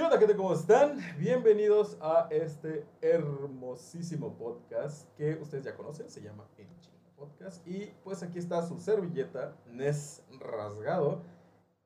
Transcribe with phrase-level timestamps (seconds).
[0.00, 0.34] ¿Qué onda, gente?
[0.34, 0.98] ¿Cómo están?
[1.18, 7.68] Bienvenidos a este hermosísimo podcast que ustedes ya conocen, se llama En Chinga Podcast.
[7.68, 11.20] Y pues aquí está su servilleta, Nes Rasgado,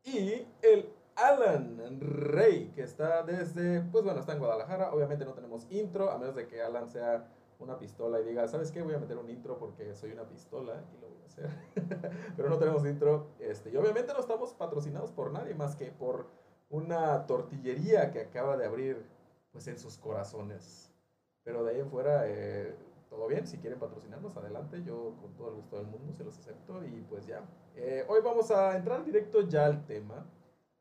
[0.05, 4.93] y el Alan Rey, que está desde, pues bueno, está en Guadalajara.
[4.93, 7.29] Obviamente no tenemos intro, a menos de que Alan sea
[7.59, 8.81] una pistola y diga, ¿sabes qué?
[8.83, 11.51] Voy a meter un intro porque soy una pistola y lo voy a hacer.
[12.37, 13.33] Pero no tenemos intro.
[13.41, 18.57] Este, y obviamente no estamos patrocinados por nadie más que por una tortillería que acaba
[18.57, 19.05] de abrir
[19.53, 20.91] pues en sus corazones.
[21.45, 22.75] Pero de ahí en fuera, eh,
[23.11, 26.39] todo bien, si quieren patrocinarnos, adelante, yo con todo el gusto del mundo se los
[26.39, 27.43] acepto y pues ya.
[27.77, 30.27] Eh, hoy vamos a entrar directo ya al tema.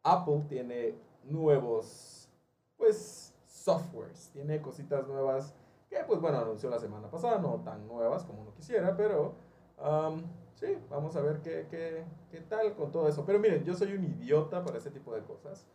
[0.04, 2.30] Apple tiene nuevos,
[2.78, 5.54] pues, softwares, tiene cositas nuevas
[5.94, 9.36] que pues bueno, anunció la semana pasada, no tan nuevas como uno quisiera, pero
[9.78, 10.24] um,
[10.64, 13.26] sí, vamos a ver qué, qué, qué tal con todo eso.
[13.26, 15.68] Pero miren, yo soy un idiota para ese tipo de cosas.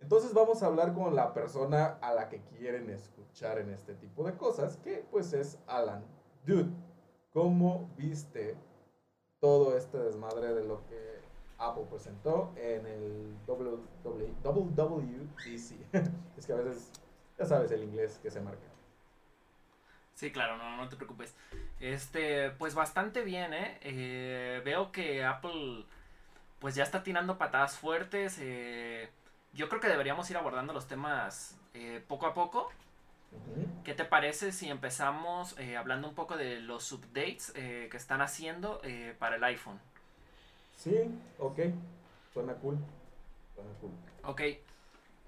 [0.00, 4.22] Entonces vamos a hablar con la persona a la que quieren escuchar en este tipo
[4.22, 6.04] de cosas, que pues es Alan.
[6.46, 6.70] Dude,
[7.32, 8.56] ¿cómo viste
[9.40, 11.18] todo este desmadre de lo que
[11.58, 14.44] Apple presentó en el WWDC?
[16.36, 16.92] es que a veces,
[17.36, 18.77] ya sabes el inglés que se marca.
[20.18, 21.32] Sí, claro, no, no te preocupes.
[21.78, 23.78] Este, pues bastante bien, ¿eh?
[23.82, 24.60] ¿eh?
[24.64, 25.84] Veo que Apple,
[26.58, 28.36] pues ya está tirando patadas fuertes.
[28.40, 29.08] Eh,
[29.52, 32.68] yo creo que deberíamos ir abordando los temas eh, poco a poco.
[33.84, 38.20] ¿Qué te parece si empezamos eh, hablando un poco de los updates eh, que están
[38.20, 38.82] haciendo
[39.20, 39.78] para el iPhone?
[40.76, 40.96] Sí,
[41.38, 41.60] ok.
[42.34, 42.76] Suena cool.
[43.54, 43.92] Suena cool.
[44.24, 44.42] Ok.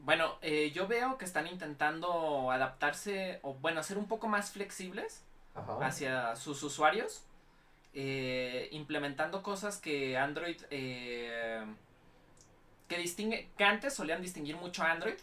[0.02, 5.22] Bueno, eh, yo veo que están intentando adaptarse o bueno, ser un poco más flexibles
[5.80, 7.22] hacia sus usuarios,
[7.92, 11.62] eh, implementando cosas que Android, eh,
[12.88, 15.18] que distingue, que antes solían distinguir mucho a Android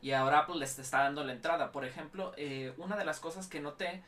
[0.00, 1.70] y ahora Apple les está dando la entrada.
[1.70, 2.32] Por ejemplo,
[2.78, 4.02] una de las cosas que noté,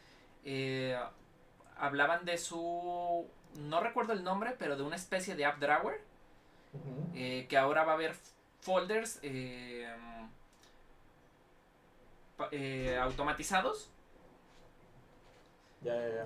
[1.77, 3.27] hablaban de su,
[3.61, 6.01] no recuerdo el nombre, pero de una especie de app drawer,
[7.13, 8.17] que ahora va a haber
[8.65, 9.87] folders eh,
[12.51, 13.91] eh, automatizados.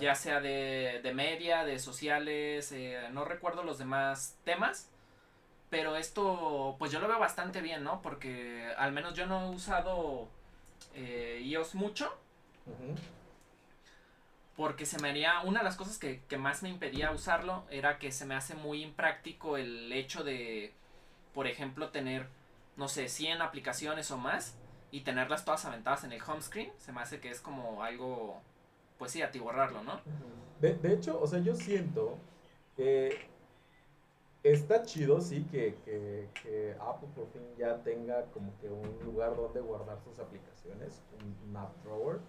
[0.00, 4.88] Ya, sea de, de, media, de sociales, eh, no recuerdo los demás temas.
[5.69, 8.00] Pero esto, pues yo lo veo bastante bien, ¿no?
[8.00, 10.28] Porque al menos yo no he usado
[10.94, 12.16] iOS mucho.
[14.56, 17.99] Porque se me haría, una de las cosas que, que más me impedía usarlo era
[17.99, 20.72] que se me hace muy impráctico el hecho de
[21.34, 22.26] por ejemplo, tener,
[22.76, 24.56] no sé, 100 aplicaciones o más
[24.90, 28.40] y tenerlas todas aventadas en el home screen, se me hace que es como algo,
[28.98, 30.00] pues sí, atiborrarlo, ¿no?
[30.60, 32.16] De, hecho, o sea, yo siento
[32.76, 33.28] que
[34.42, 39.36] está chido, sí, que, que, que, Apple por fin ya tenga como que un lugar
[39.36, 42.20] donde guardar sus aplicaciones, un Map Drawer.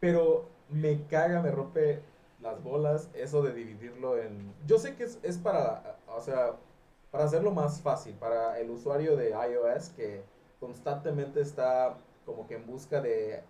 [0.00, 2.00] Pero me caga, me rompe
[2.40, 4.54] las bolas eso de dividirlo en...
[4.66, 6.56] Yo sé que es, es para, o sea,
[7.16, 10.22] para hacerlo más fácil para el usuario de iOS que
[10.60, 11.96] constantemente está
[12.26, 13.42] como que en busca de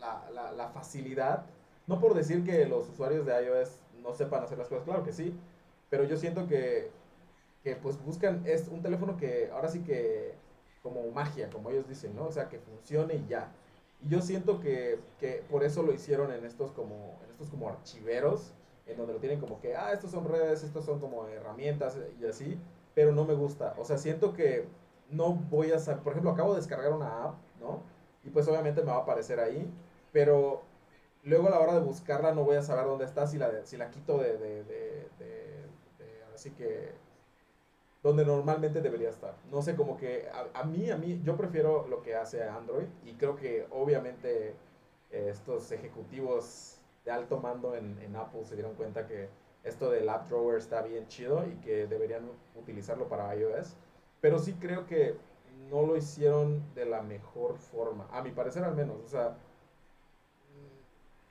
[0.00, 1.44] la, facilidad.
[1.86, 5.12] No por decir que los usuarios de iOS no sepan hacer las cosas, claro que
[5.12, 5.38] sí,
[5.90, 6.90] pero yo siento que,
[7.62, 10.32] que pues buscan, es un teléfono que ahora sí que
[10.82, 12.24] como magia, como ellos dicen, ¿no?
[12.24, 13.52] O sea, que funcione y ya.
[14.00, 17.68] Y yo siento que, que por eso lo hicieron en estos como, en estos como
[17.68, 18.54] archiveros
[18.86, 22.26] en donde lo tienen como que, ah, estos son redes, estos son como herramientas y
[22.26, 22.58] así,
[22.94, 23.74] pero no me gusta.
[23.78, 24.66] O sea, siento que
[25.10, 27.82] no voy a saber, por ejemplo, acabo de descargar una app, ¿no?
[28.24, 29.70] Y pues obviamente me va a aparecer ahí,
[30.12, 30.62] pero
[31.24, 33.76] luego a la hora de buscarla no voy a saber dónde está si la, si
[33.76, 35.08] la quito de,
[36.34, 36.92] así que
[38.02, 39.36] donde normalmente debería estar.
[39.50, 42.88] No sé, como que a, a, mí, a mí, yo prefiero lo que hace Android
[43.04, 44.54] y creo que obviamente
[45.10, 49.28] estos ejecutivos de alto mando en, Apple se dieron cuenta que
[49.64, 53.76] esto del App Drawer está bien chido y que deberían utilizarlo para iOS.
[54.20, 55.16] Pero sí creo que
[55.70, 58.96] no lo hicieron de la mejor forma, a mi parecer al menos.
[59.04, 59.36] O sea,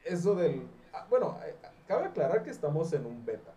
[0.03, 0.67] eso del...
[0.93, 1.55] Ah, bueno, eh,
[1.87, 3.53] cabe aclarar que estamos en un beta.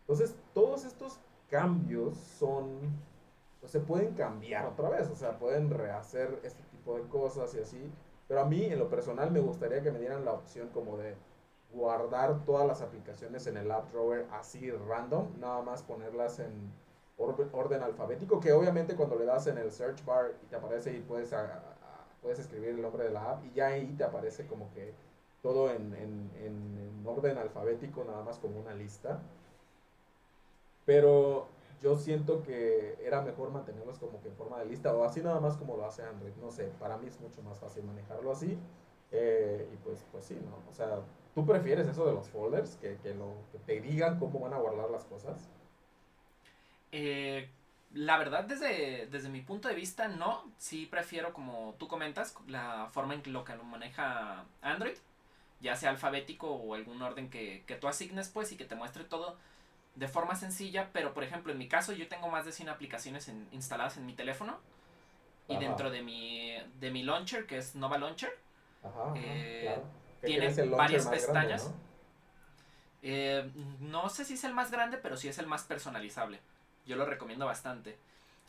[0.00, 1.18] Entonces, todos estos
[1.48, 2.68] cambios son...
[3.60, 7.60] Pues, se pueden cambiar otra vez, o sea, pueden rehacer este tipo de cosas y
[7.60, 7.90] así.
[8.28, 11.14] Pero a mí, en lo personal, me gustaría que me dieran la opción como de
[11.72, 16.72] guardar todas las aplicaciones en el App Drawer así random, nada más ponerlas en
[17.16, 21.00] orden alfabético, que obviamente cuando le das en el search bar y te aparece y
[21.00, 21.34] puedes,
[22.22, 24.94] puedes escribir el nombre de la app y ya ahí te aparece como que
[25.42, 29.20] todo en, en, en orden alfabético, nada más como una lista.
[30.86, 31.46] Pero
[31.84, 35.38] yo siento que era mejor mantenerlos como que en forma de lista o así nada
[35.38, 36.32] más como lo hace Android.
[36.40, 38.58] No sé, para mí es mucho más fácil manejarlo así.
[39.12, 40.58] Eh, y pues, pues sí, ¿no?
[40.70, 41.00] O sea,
[41.34, 42.76] ¿tú prefieres eso de los folders?
[42.76, 45.50] Que, que, lo, que te digan cómo van a guardar las cosas.
[46.90, 47.50] Eh,
[47.92, 50.42] la verdad, desde, desde mi punto de vista, no.
[50.56, 54.96] Sí prefiero, como tú comentas, la forma en lo que lo maneja Android,
[55.60, 59.04] ya sea alfabético o algún orden que, que tú asignes, pues, y que te muestre
[59.04, 59.36] todo
[59.94, 60.90] de forma sencilla.
[60.92, 64.14] Pero, por ejemplo, en mi caso, yo tengo más de 100 aplicaciones instaladas en mi
[64.14, 64.58] teléfono.
[65.46, 68.34] Y dentro de mi, de mi launcher, que es Nova Launcher,
[69.14, 69.78] eh,
[70.22, 71.70] tiene varias pestañas.
[73.02, 73.50] Eh,
[73.80, 74.08] ¿no?
[74.08, 76.40] sé si es el más grande, pero sí es el más personalizable.
[76.86, 77.98] Yo lo recomiendo bastante.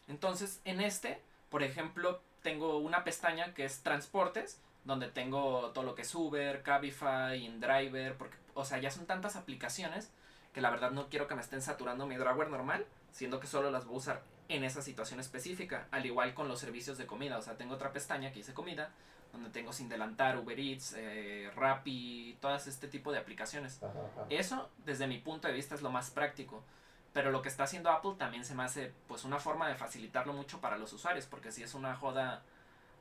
[0.08, 5.96] Entonces, en este, por ejemplo, tengo una pestaña que es transportes, donde tengo todo lo
[5.96, 10.12] que es Uber, Cabify, InDriver, porque, o sea, ya son tantas aplicaciones
[10.56, 13.72] que la verdad no quiero que me estén saturando mi drawer normal, siendo que solo
[13.72, 17.38] las voy a usar en esa situación específica, al igual con los servicios de comida,
[17.38, 18.90] o sea, tengo otra pestaña que dice comida,
[19.34, 23.82] donde tengo sin delantar, Uber Eats, eh, Rappi, todas este tipo de aplicaciones.
[24.30, 26.64] Eso, desde mi punto de vista, es lo más práctico.
[27.12, 30.32] Pero lo que está haciendo Apple también se me hace pues una forma de facilitarlo
[30.32, 32.44] mucho para los usuarios, porque si es una joda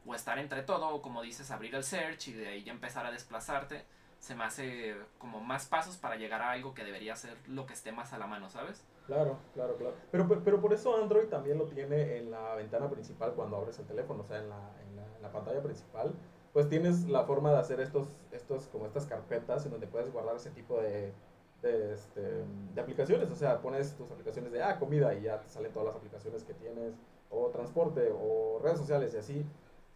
[0.04, 3.06] o estar entre todo, o como dices, abrir el search y de ahí ya empezar
[3.06, 3.84] a desplazarte,
[4.24, 7.74] se me hace como más pasos para llegar a algo que debería ser lo que
[7.74, 8.82] esté más a la mano, ¿sabes?
[9.06, 9.94] Claro, claro, claro.
[10.10, 13.84] Pero, pero, por eso Android también lo tiene en la ventana principal cuando abres el
[13.84, 16.14] teléfono, o sea, en la, en la, pantalla principal,
[16.54, 20.36] pues tienes la forma de hacer estos, estos, como estas carpetas en donde puedes guardar
[20.36, 21.12] ese tipo de,
[21.60, 22.44] de, este,
[22.74, 23.30] de aplicaciones.
[23.30, 26.44] O sea, pones tus aplicaciones de, ah, comida y ya te salen todas las aplicaciones
[26.44, 26.94] que tienes,
[27.28, 29.46] o transporte, o redes sociales y así.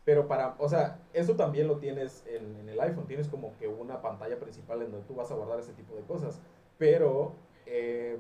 [0.09, 3.07] Pero para, o sea, eso también lo tienes en, en, el iPhone.
[3.07, 6.01] Tienes como que una pantalla principal en donde tú vas a guardar ese tipo de
[6.05, 6.41] cosas.
[6.79, 7.35] Pero,
[7.67, 8.19] eh,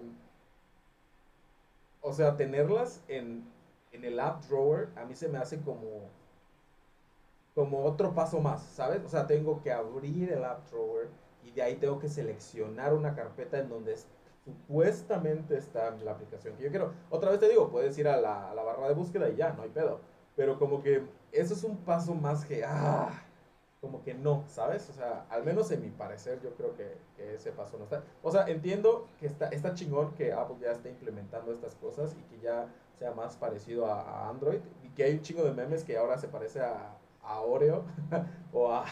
[2.02, 3.42] o sea, tenerlas en,
[3.92, 6.10] en el app drawer a mí se me hace como,
[7.54, 9.02] como otro paso más, ¿sabes?
[9.06, 11.08] O sea, tengo que abrir el app drawer
[11.42, 13.96] y de ahí tengo que seleccionar una carpeta en donde
[14.44, 16.92] supuestamente está la aplicación que yo quiero.
[17.08, 19.70] Otra vez te digo, puedes ir a la, barra de búsqueda y ya, no hay
[19.70, 20.00] pedo.
[20.36, 21.02] Pero como que
[21.32, 23.10] eso es un paso más que, ah,
[23.80, 24.88] como que no, ¿sabes?
[24.90, 26.96] O sea, al menos en mi parecer yo creo que,
[27.34, 28.02] ese paso no está.
[28.22, 32.22] O sea, entiendo que está, está chingón que Apple ya esté implementando estas cosas y
[32.34, 35.96] que ya sea más parecido a, Android y que hay un chingo de memes que
[35.96, 37.84] ahora se parece a, a Oreo
[38.52, 38.84] o a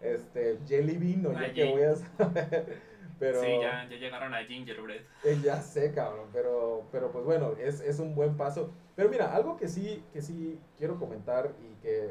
[0.00, 2.91] este, Jelly Bean, o ya que voy a saber.
[3.22, 5.02] Pero, sí, ya, ya, llegaron a Gingerbread.
[5.24, 8.72] Eh, ya sé, cabrón, pero, pero pues bueno, es, es, un buen paso.
[8.96, 12.10] Pero mira, algo que sí, que sí quiero comentar y que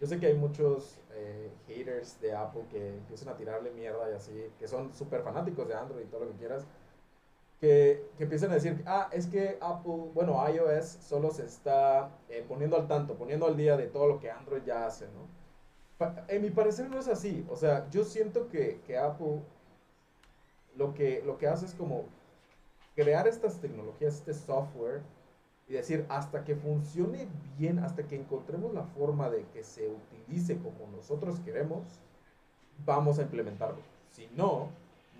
[0.00, 4.14] yo sé que hay muchos eh, haters de Apple que empiezan a tirarle mierda y
[4.14, 6.66] así, que son súper fanáticos de Android y todo lo que quieras,
[7.60, 12.44] que, que, empiezan a decir, ah, es que Apple, bueno, iOS solo se está eh,
[12.48, 15.38] poniendo al tanto, poniendo al día de todo lo que Android ya hace, ¿no?
[16.28, 17.44] en mi parecer no es así.
[17.50, 19.40] O sea, yo siento que, Apple
[20.78, 22.04] lo que, lo que hace es como
[22.94, 25.02] crear estas tecnologías, este software,
[25.68, 27.28] y decir, hasta que funcione
[27.58, 31.82] bien, hasta que encontremos la forma de que se utilice como nosotros queremos,
[32.86, 33.82] vamos a implementarlo.
[34.10, 34.68] Si no,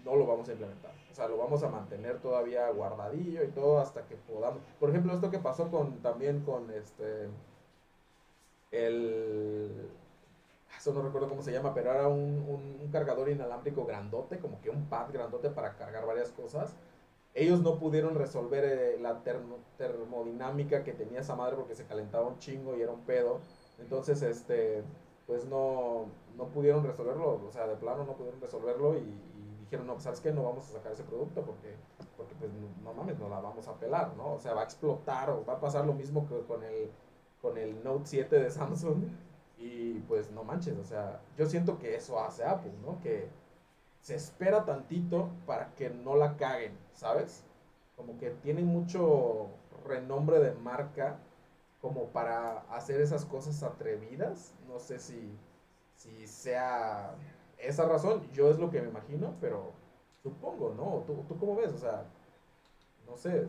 [0.04, 0.92] no lo vamos a implementar.
[1.12, 4.62] O sea, lo vamos a mantener todavía guardadillo y todo hasta que podamos.
[4.80, 7.28] Por ejemplo, esto que pasó con también con este
[8.70, 9.88] el
[10.94, 14.86] no recuerdo cómo se llama, pero era un, un, cargador inalámbrico grandote, como que un
[14.86, 16.74] pad grandote para cargar varias cosas.
[17.34, 19.22] Ellos no pudieron resolver eh, la
[19.76, 23.40] termodinámica que tenía esa madre porque se calentaba un chingo y era un pedo.
[23.78, 24.82] Entonces, este,
[25.26, 29.04] pues no, no pudieron resolverlo, o sea, de plano no pudieron resolverlo y,
[29.60, 30.32] dijeron, no, pues, ¿sabes qué?
[30.32, 31.74] No vamos a sacar ese producto porque,
[32.16, 32.50] porque pues
[32.82, 34.32] no, mames, no la vamos a pelar, ¿no?
[34.34, 36.90] O sea, va a explotar o va a pasar lo mismo que con el,
[37.42, 39.04] con el Note 7 de Samsung
[39.58, 43.00] y pues no manches, o sea, yo siento que eso hace Apple, ¿no?
[43.00, 43.28] Que
[44.00, 47.44] se espera tantito para que no la caguen, ¿sabes?
[47.96, 49.48] Como que tienen mucho
[49.84, 51.18] renombre de marca
[51.80, 54.54] como para hacer esas cosas atrevidas.
[54.68, 55.36] No sé si,
[55.96, 57.14] si sea
[57.58, 59.72] esa razón, yo es lo que me imagino, pero
[60.22, 61.04] supongo, ¿no?
[61.06, 61.72] ¿Tú, ¿Tú cómo ves?
[61.72, 62.04] O sea,
[63.06, 63.48] no sé,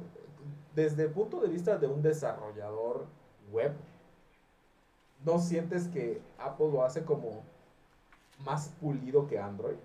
[0.74, 3.06] desde el punto de vista de un desarrollador
[3.51, 3.74] web,
[5.26, 7.44] ¿no sientes que Apple lo hace como
[8.40, 9.78] más pulido que Android?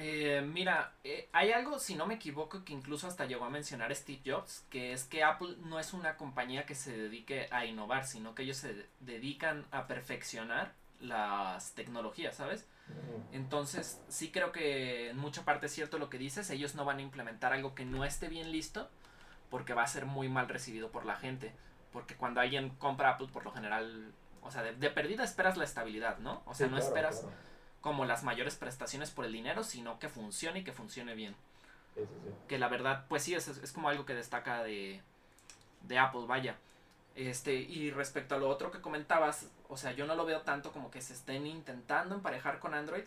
[0.00, 3.94] Eh, mira, eh, hay algo, si no me equivoco, que incluso hasta llegó a mencionar
[3.94, 8.06] Steve Jobs, que es que Apple no es una compañía que se dedique a innovar,
[8.06, 12.68] sino que ellos se dedican a perfeccionar las tecnologías, ¿sabes?
[13.32, 16.98] Entonces, sí creo que en mucha parte es cierto lo que dices, ellos no van
[16.98, 18.88] a implementar algo que no esté bien listo,
[19.50, 21.52] porque va a ser muy mal recibido por la gente.
[21.92, 26.18] Porque cuando alguien compra Apple, por lo general, o sea, de, perdida esperas la estabilidad,
[26.18, 26.42] ¿no?
[26.46, 27.24] O sea, no esperas
[27.80, 31.34] como las mayores prestaciones por el dinero, sino que funcione y que funcione bien.
[32.46, 35.00] Que la verdad, pues sí, es, es como algo que destaca de,
[35.82, 36.56] de Apple, vaya.
[37.14, 40.70] Este, y respecto a lo otro que comentabas, o sea, yo no lo veo tanto
[40.70, 43.04] como que se estén intentando emparejar con Android,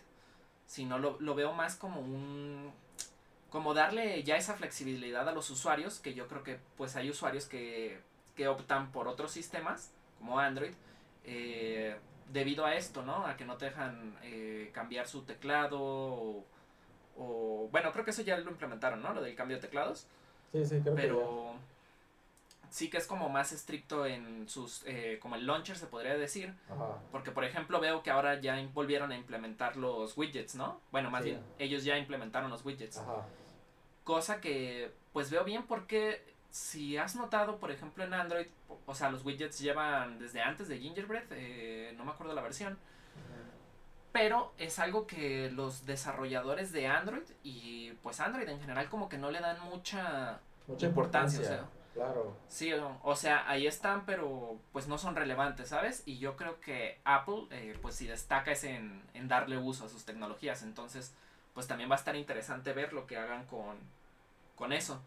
[0.68, 2.74] sino lo, lo veo más como un
[3.50, 7.46] como darle ya esa flexibilidad a los usuarios, que yo creo que pues hay usuarios
[7.46, 8.00] que,
[8.36, 10.74] que optan por otros sistemas, como Android,
[11.24, 11.96] eh,
[12.32, 13.26] debido a esto, ¿no?
[13.26, 16.46] A que no te dejan eh, cambiar su teclado
[17.18, 19.14] o, Bueno, creo que eso ya lo implementaron, ¿no?
[19.14, 20.08] Lo del cambio de teclados.
[20.52, 21.56] Sí, sí, creo Pero
[22.70, 24.84] sí que es como más estricto en sus...
[24.86, 26.54] Eh, como el launcher se podría decir.
[27.12, 30.80] Porque, por ejemplo, veo que ahora ya volvieron a implementar los widgets, ¿no?
[30.92, 32.98] Bueno, más bien, ellos ya implementaron los widgets.
[32.98, 33.28] Ajá.
[34.04, 38.48] Cosa que, pues veo bien porque si has notado, por ejemplo, en Android,
[38.86, 42.78] o sea, los widgets llevan desde antes de Gingerbread, eh, no me acuerdo la versión,
[44.12, 49.18] pero es algo que los desarrolladores de Android y pues Android en general como que
[49.18, 51.40] no le dan mucha, mucha importancia.
[51.40, 52.36] O sea, claro.
[52.50, 56.04] Sí, o sea, ahí están, pero pues no son relevantes, ¿sabes?
[56.06, 59.90] Y yo creo que Apple, eh, pues si destaca es en, en darle uso a
[59.90, 61.14] sus tecnologías, entonces
[61.54, 63.78] pues también va a estar interesante ver lo que hagan con,
[64.58, 65.02] con eso.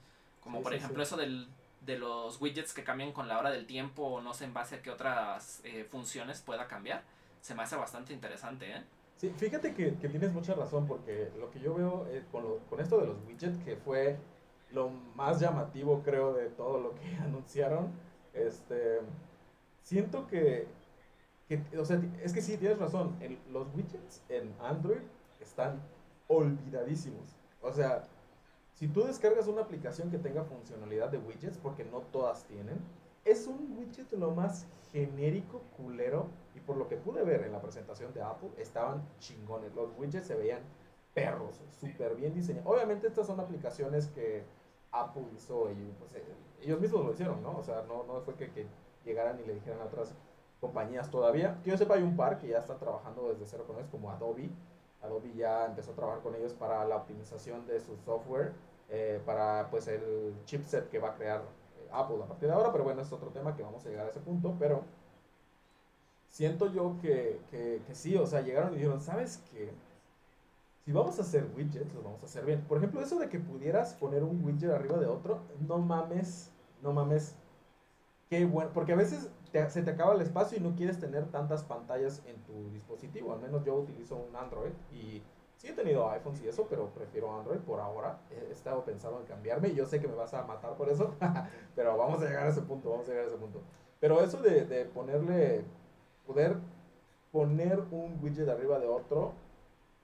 [0.44, 1.48] Como por ejemplo eso del,
[1.80, 4.76] de los widgets que cambian con la hora del tiempo o no sé en base
[4.76, 7.02] a qué otras eh, funciones pueda cambiar.
[7.40, 8.84] Se me hace bastante interesante, ¿eh?
[9.16, 12.58] Sí, fíjate que, que tienes mucha razón porque lo que yo veo eh, con, lo,
[12.68, 14.18] con esto de los widgets que fue
[14.72, 17.92] lo más llamativo creo de todo lo que anunciaron,
[18.34, 19.00] este,
[19.82, 20.66] siento que,
[21.48, 23.16] que o sea, es que sí, tienes razón,
[23.50, 25.00] los widgets en Android
[25.40, 25.80] están
[26.28, 27.36] olvidadísimos.
[27.62, 28.04] O sea,
[28.74, 32.78] si tú descargas una aplicación que tenga funcionalidad de widgets, porque no todas tienen,
[33.24, 37.60] es un widget lo más genérico, culero, y por lo que pude ver en la
[37.60, 39.74] presentación de Apple, estaban chingones.
[39.74, 40.60] Los widgets se veían
[41.14, 42.70] perros, súper bien diseñados.
[42.70, 44.44] Obviamente estas son aplicaciones que
[44.90, 46.24] Apple hizo y pues, eh,
[46.62, 47.58] ellos mismos lo hicieron, ¿no?
[47.58, 48.66] O sea, no, no fue que, que,
[49.04, 50.14] llegaran y le dijeran a otras
[50.60, 51.60] compañías todavía.
[51.62, 54.10] Que yo sepa, hay un par que ya están trabajando desde cero con ellos, como
[54.10, 54.48] Adobe,
[55.04, 58.52] Adobe ya empezó a trabajar con ellos para la optimización de su software,
[58.88, 62.72] eh, para pues el chipset que va a crear eh, Apple a partir de ahora,
[62.72, 64.82] pero bueno, es otro tema que vamos a llegar a ese punto, pero
[66.28, 69.70] siento yo que, que, que sí, o sea, llegaron y dijeron, ¿sabes qué?
[70.84, 72.60] Si vamos a hacer widgets, los vamos a hacer bien.
[72.62, 76.50] Por ejemplo, eso de que pudieras poner un widget arriba de otro, no mames,
[76.82, 77.34] no mames.
[78.28, 79.30] Qué bueno, porque a veces
[79.68, 83.32] se te acaba el espacio y no quieres tener tantas pantallas en tu dispositivo.
[83.32, 85.22] Al menos yo utilizo un Android y
[85.56, 88.18] sí he tenido iPhones y eso, pero prefiero Android por ahora.
[88.30, 91.14] He estado pensando en cambiarme y yo sé que me vas a matar por eso,
[91.76, 93.60] pero vamos a llegar a ese punto, vamos a llegar a ese punto.
[94.00, 95.64] Pero eso de, de ponerle,
[96.26, 96.56] poder
[97.32, 99.32] poner un widget arriba de otro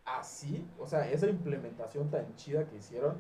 [0.05, 3.17] así, o sea, esa implementación tan chida que hicieron,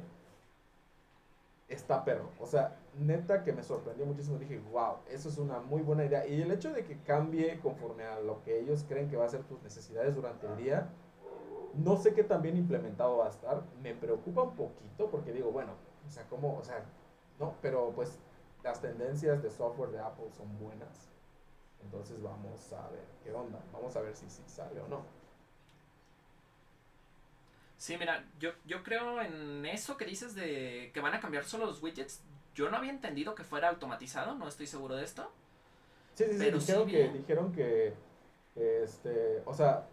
[1.68, 2.30] está perro.
[2.38, 4.38] O sea, neta que me sorprendió muchísimo.
[4.38, 6.26] Dije, wow, eso es una muy buena idea.
[6.26, 9.28] Y el hecho de que cambie conforme a lo que ellos creen que va a
[9.28, 10.88] ser tus necesidades durante el día,
[11.74, 13.62] no sé qué tan bien implementado va a estar.
[13.82, 15.72] Me preocupa un poquito porque digo, bueno,
[16.06, 16.58] o sea, ¿cómo?
[16.58, 16.84] O sea,
[17.38, 18.18] no, pero pues
[18.62, 21.08] las tendencias de software de Apple son buenas.
[21.82, 23.60] Entonces vamos a ver qué onda.
[23.72, 25.20] Vamos a ver si, si sale o no.
[27.80, 31.64] Sí, mira, yo, yo creo en eso que dices de que van a cambiar solo
[31.64, 32.22] los widgets.
[32.60, 35.30] Yo no había entendido que fuera automatizado, no estoy seguro de esto.
[36.14, 37.94] Sí, sí, sí, dijeron, que, dijeron que,
[38.54, 39.86] este, o sea,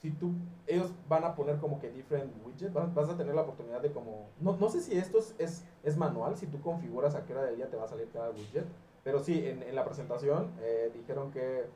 [0.00, 0.32] si tú,
[0.66, 4.30] ellos van a poner como que different widgets, vas, a tener la oportunidad de como,
[4.40, 7.56] no, no sé si esto es, es, manual, si tú configuras a qué hora del
[7.56, 8.64] día te va a salir cada widget,
[9.02, 11.66] pero sí, en, en la presentación eh, dijeron que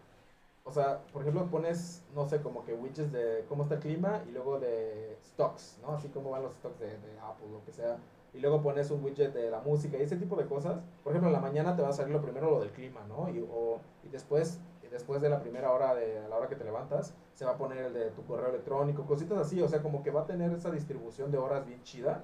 [0.65, 4.23] o sea, por ejemplo, pones, no sé, como que widgets de cómo está el clima
[4.27, 5.93] y luego de stocks, ¿no?
[5.93, 7.99] Así como van los stocks de, de Apple, lo que sea.
[8.35, 10.81] Y luego pones un widget de la música y ese tipo de cosas.
[11.03, 13.29] Por ejemplo, en la mañana te va a salir lo primero lo del clima, ¿no?
[13.29, 16.65] Y, o, y después, después de la primera hora, de a la hora que te
[16.65, 19.63] levantas, se va a poner el de tu correo electrónico, cositas así.
[19.63, 22.23] O sea, como que va a tener esa distribución de horas bien chida.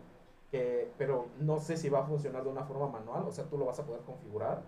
[0.51, 3.59] Que, pero no sé si va a funcionar de una forma manual, o sea, tú
[3.59, 4.63] lo vas a poder configurar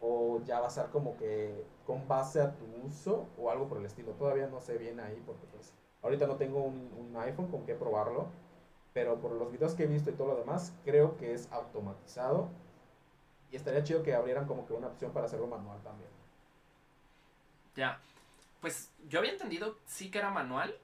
[0.00, 3.78] o ya va a ser como que con base a tu uso o algo por
[3.78, 4.12] el estilo.
[4.12, 5.72] Todavía no sé bien ahí porque pues
[6.02, 8.26] ahorita no tengo un, un, iPhone con que probarlo,
[8.92, 12.50] pero por los videos que he visto y todo lo demás, creo que es automatizado
[13.50, 16.10] y estaría chido que abrieran como que una opción para hacerlo manual también.
[17.76, 18.00] Ya,
[18.60, 20.76] pues yo había entendido sí que era manual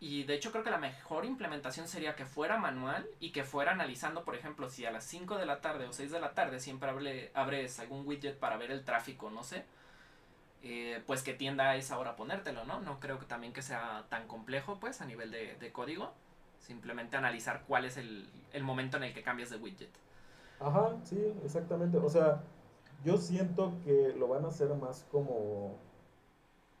[0.00, 3.72] Y de hecho creo que la mejor implementación sería que fuera manual y que fuera
[3.72, 6.60] analizando, por ejemplo, si a las 5 de la tarde o 6 de la tarde
[6.60, 9.64] siempre abre, abres algún widget para ver el tráfico, no sé,
[10.62, 12.80] eh, pues que tienda a esa hora ponértelo, ¿no?
[12.80, 16.14] No creo que también que sea tan complejo, pues, a nivel de código.
[16.62, 19.90] Simplemente analizar cuál es el, el momento en el que cambias de widget.
[20.60, 21.98] Ajá, sí, exactamente.
[21.98, 22.40] O sea,
[23.04, 25.76] yo siento que lo van a hacer más como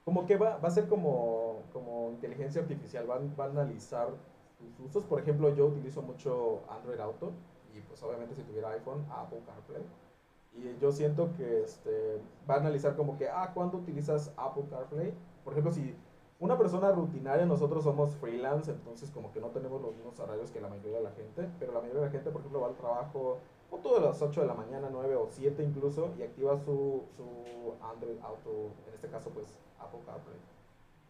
[0.04, 4.08] como que va, va a ser como, como inteligencia artificial, van, van a analizar
[4.58, 5.04] tus usos.
[5.04, 7.32] Por ejemplo, yo utilizo mucho Android Auto
[7.74, 9.82] y pues obviamente si tuviera iPhone, Apple CarPlay.
[10.54, 15.14] Y yo siento que este, va a analizar como que, ah, ¿cuándo utilizas Apple CarPlay?
[15.44, 15.94] Por ejemplo, si
[16.42, 20.60] una persona rutinaria, nosotros somos freelance, entonces como que no tenemos los mismos horarios que
[20.60, 22.74] la mayoría de la gente, pero la mayoría de la gente, por ejemplo, va al
[22.74, 23.38] trabajo
[23.70, 27.24] o todas las 8 de la mañana, 9 o 7 incluso, y activa su, su
[27.80, 29.46] Android Auto, en este caso pues
[29.78, 30.36] Apple CarPlay.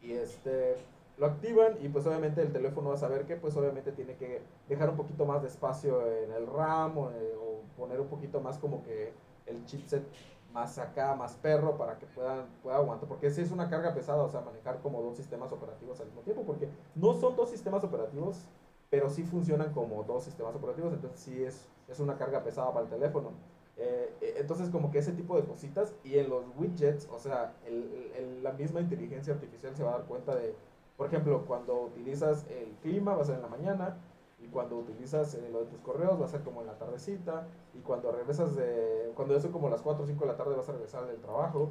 [0.03, 0.77] Y este,
[1.17, 4.43] lo activan y pues obviamente el teléfono va a saber que pues obviamente tiene que
[4.69, 7.11] dejar un poquito más de espacio en el RAM o,
[7.79, 9.12] poner un poquito más como que
[9.47, 10.03] el chipset
[10.52, 14.23] más acá, más perro para que puedan, pueda aguantar, porque si es una carga pesada,
[14.23, 17.82] o sea, manejar como dos sistemas operativos al mismo tiempo, porque no son dos sistemas
[17.85, 18.47] operativos,
[18.90, 22.85] pero sí funcionan como dos sistemas operativos, entonces sí es es una carga pesada para
[22.85, 23.30] el teléfono.
[23.76, 25.94] Eh, eh, entonces, como que ese tipo de cositas.
[26.04, 30.06] Y en los widgets, o sea, el, la misma inteligencia artificial se va a dar
[30.06, 30.54] cuenta de,
[30.97, 33.97] por ejemplo, cuando utilizas el clima va a ser en la mañana.
[34.43, 37.47] Y cuando utilizas eh, lo de tus correos va a ser como en la tardecita.
[37.75, 39.13] Y cuando regresas de.
[39.15, 41.71] Cuando eso como las 4 o 5 de la tarde vas a regresar del trabajo.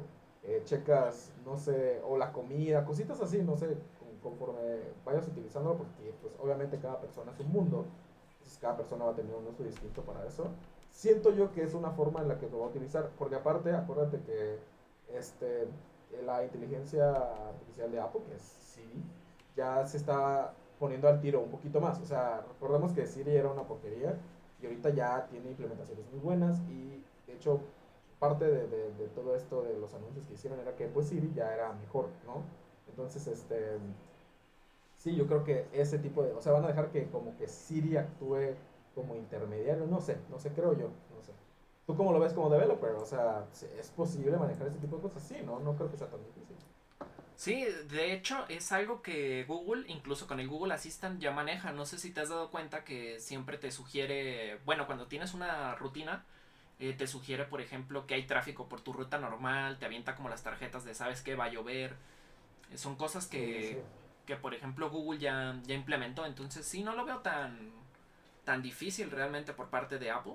[0.64, 3.76] checas, no sé, o la comida, cositas así, no sé,
[4.22, 4.60] conforme
[5.04, 7.84] vayas utilizándolo, porque pues obviamente cada persona es un mundo
[8.60, 10.48] cada persona va a tener un uso distinto para eso.
[10.90, 13.72] Siento yo que es una forma en la que lo va a utilizar, porque aparte,
[13.72, 14.58] acuérdate que
[15.16, 15.68] este,
[16.24, 17.10] la inteligencia
[17.48, 19.02] artificial de Apple, que es Siri,
[19.56, 22.00] ya se está poniendo al tiro un poquito más.
[22.00, 24.16] O sea, recordemos que Siri era una porquería
[24.60, 27.60] y ahorita ya tiene implementaciones muy buenas y de hecho
[28.18, 31.72] parte de, todo esto de los anuncios que hicieron era que pues Siri ya era
[31.74, 32.42] mejor, ¿no?
[32.88, 33.78] Entonces, este
[34.96, 37.46] Sí, yo creo que ese tipo de, o sea, van a dejar que como que
[37.46, 38.54] Siri actúe
[38.96, 41.32] como intermediario, no sé, no sé, creo yo, no sé.
[41.86, 42.90] ¿Tú cómo lo ves como developer?
[42.92, 43.46] O sea,
[43.78, 45.22] ¿es posible manejar ese tipo de cosas?
[45.22, 45.60] Sí, ¿no?
[45.60, 46.51] No creo que sea tan difícil.
[47.36, 51.72] Sí, de hecho es algo que Google, incluso con el Google Assistant, ya maneja.
[51.72, 55.74] No sé si te has dado cuenta que siempre te sugiere, bueno, cuando tienes una
[55.74, 56.24] rutina,
[56.78, 60.28] eh, te sugiere, por ejemplo, que hay tráfico por tu ruta normal, te avienta como
[60.28, 61.34] las tarjetas de, ¿sabes qué?
[61.34, 61.94] Va a llover.
[62.72, 63.82] Eh, son cosas que,
[64.26, 66.26] que por ejemplo Google ya, ya implementó.
[66.26, 67.72] Entonces sí, no lo veo tan,
[68.44, 70.34] tan difícil realmente por parte de Apple.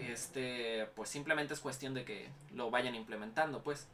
[0.00, 3.86] Este, pues simplemente es cuestión de que lo vayan implementando, pues.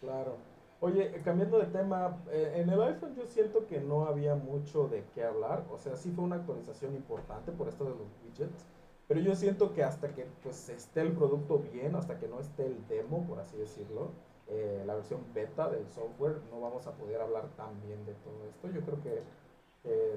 [0.00, 0.38] Claro.
[0.80, 4.86] Oye, eh, cambiando de tema, eh, en el iPhone yo siento que no había mucho
[4.88, 5.64] de qué hablar.
[5.72, 8.64] O sea, sí fue una actualización importante por esto de los widgets.
[9.08, 12.66] Pero yo siento que hasta que pues esté el producto bien, hasta que no esté
[12.66, 14.10] el demo, por así decirlo,
[14.48, 18.44] eh, la versión beta del software, no vamos a poder hablar tan bien de todo
[18.48, 18.70] esto.
[18.70, 19.22] Yo creo que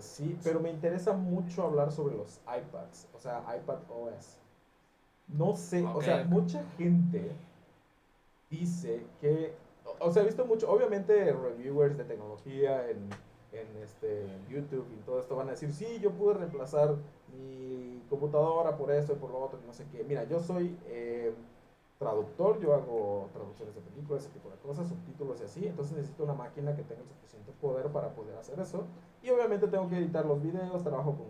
[0.02, 4.38] sí, pero me interesa mucho hablar sobre los iPads, o sea, iPad OS.
[5.30, 7.32] No sé, o sea, mucha gente
[8.50, 9.54] dice que,
[10.02, 13.10] o sea, he visto mucho, obviamente reviewers de tecnología en,
[13.52, 16.96] en, este, YouTube y todo esto van a decir, sí, yo pude reemplazar
[17.34, 20.04] mi computadora por eso y por lo otro, no sé qué.
[20.04, 20.78] Mira, yo soy...
[20.88, 21.34] Eh,
[22.02, 26.24] traductor, yo hago traducciones de películas, ese tipo de cosas, subtítulos y así, entonces necesito
[26.24, 28.86] una máquina que tenga el suficiente poder para poder hacer eso.
[29.22, 31.28] Y obviamente tengo que editar los videos, trabajo con,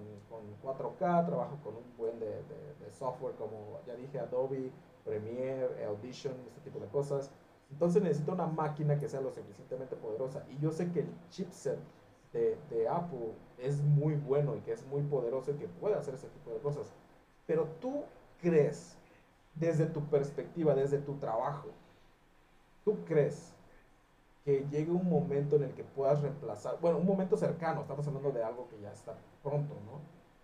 [0.64, 4.72] con 4K, trabajo con un buen de, de, software como ya dije, Adobe,
[5.04, 7.32] Premiere, Audition, este tipo de cosas.
[7.72, 10.44] Entonces necesito una máquina que sea lo suficientemente poderosa.
[10.50, 11.80] Y yo sé que el chipset
[12.34, 16.16] de, de Apple es muy bueno y que es muy poderoso y que puede hacer
[16.16, 16.92] ese tipo de cosas.
[17.48, 18.04] Pero tú
[18.42, 18.98] crees
[19.56, 21.70] desde tu perspectiva, desde tu trabajo,
[22.86, 23.54] ¿tú crees
[24.46, 28.32] que llegue un momento en el que puedas reemplazar, bueno, un momento cercano, estamos hablando
[28.32, 30.00] de algo que ya está pronto, ¿no?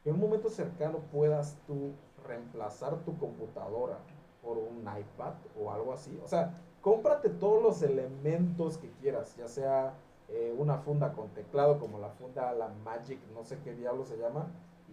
[0.06, 1.94] En un momento cercano puedas tú
[2.26, 3.98] reemplazar tu computadora
[4.42, 6.18] por un iPad o algo así.
[6.24, 6.54] O sea,
[6.88, 9.94] cómprate todos los elementos que quieras, ya sea
[10.30, 14.18] eh, una funda con teclado como la funda, la Magic, no sé qué diablo se
[14.18, 14.48] llama,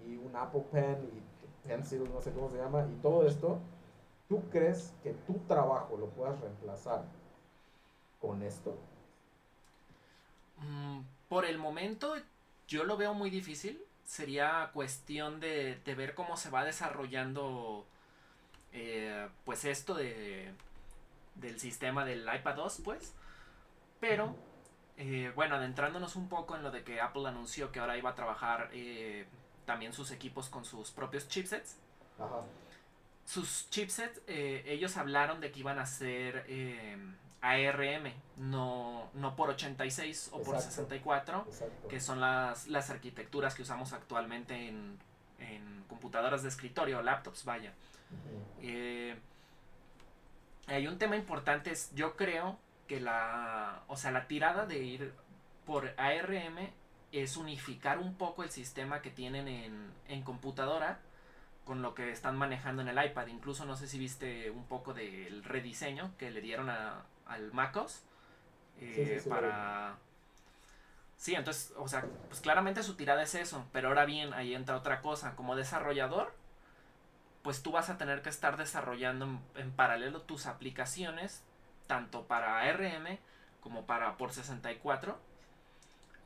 [0.05, 3.59] y un Apple Pen y Pencil, no sé cómo se llama, y todo esto
[4.29, 7.05] ¿Tú crees que tu trabajo lo puedas reemplazar
[8.21, 8.77] con esto?
[10.59, 12.15] Mm, por el momento
[12.67, 13.83] yo lo veo muy difícil.
[14.05, 17.87] Sería cuestión de, ver cómo se va desarrollando
[18.73, 20.53] eh, pues esto de,
[21.35, 23.15] del sistema del iPad 2 pues.
[24.01, 24.37] Pero
[24.97, 28.15] eh, bueno, adentrándonos un poco en lo de que Apple anunció que ahora iba a
[28.15, 29.27] trabajar eh,
[29.65, 31.79] también sus equipos con sus propios chipsets.
[32.19, 32.43] Ajá.
[33.25, 36.47] Sus chipsets, eh, ellos hablaron de que iban a ser
[37.41, 40.71] ARM, no, no por 86 o por Exacto.
[40.71, 41.89] 64, Exacto.
[41.89, 44.99] que son las, las arquitecturas que usamos actualmente en,
[45.39, 47.73] en computadoras de escritorio, laptops, vaya.
[50.67, 55.13] Hay un tema importante, es, yo creo que la, o sea, la tirada de ir
[55.67, 56.71] por ARM
[57.13, 60.99] es unificar un poco el sistema que tienen en, en computadora
[61.65, 63.27] con lo que están manejando en el iPad.
[63.29, 68.03] Incluso no sé si viste un poco del rediseño que le dieron a, al MacOS
[68.81, 69.97] eh, Sí, sí, sí, lo para...
[71.17, 74.77] Sí, entonces, o sea, pues claramente su tirada es eso, pero ahora bien, ahí entra
[74.77, 75.37] otra cosa.
[75.37, 76.35] Como desarrollador,
[77.45, 81.45] pues tú vas a tener que estar desarrollando en, en paralelo tus aplicaciones,
[81.87, 83.19] tanto para ARM
[83.61, 85.19] como para por 64.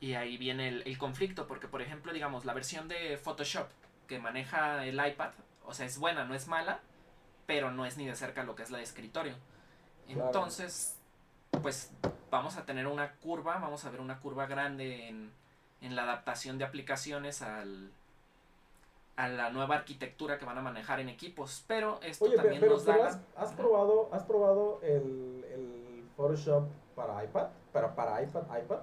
[0.00, 3.66] Y ahí viene el, el conflicto, porque por ejemplo, digamos, la versión de Photoshop
[4.06, 5.32] que maneja el iPad,
[5.66, 6.78] o sea, es buena, no es mala,
[7.46, 9.34] pero no es ni de cerca lo que es la de escritorio.
[10.06, 10.26] Claro.
[10.26, 10.96] Entonces,
[11.50, 11.90] pues
[12.30, 15.32] vamos a tener una curva, vamos a ver una curva grande en,
[15.80, 17.90] en la adaptación de aplicaciones al,
[19.18, 21.64] a la nueva arquitectura que van a manejar en equipos.
[21.66, 22.94] Pero esto Oye, también pero, nos da...
[22.94, 23.04] pero
[23.36, 28.78] has, probado, has probado el, el Photoshop para iPad, para, para iPad, iPad.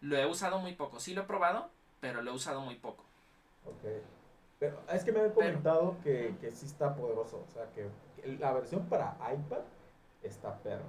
[0.00, 1.00] Lo he usado muy poco.
[1.00, 1.70] Sí lo he probado,
[2.00, 3.04] pero lo he usado muy poco.
[3.64, 3.84] Ok.
[4.58, 7.44] Pero es que me han comentado que, que sí está poderoso.
[7.48, 7.88] O sea, que
[8.22, 9.62] que la versión para iPad
[10.22, 10.82] está perra.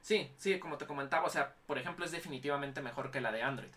[0.00, 3.42] Sí, sí, como te comentaba, o sea, por ejemplo, es definitivamente mejor que la de
[3.42, 3.70] Android.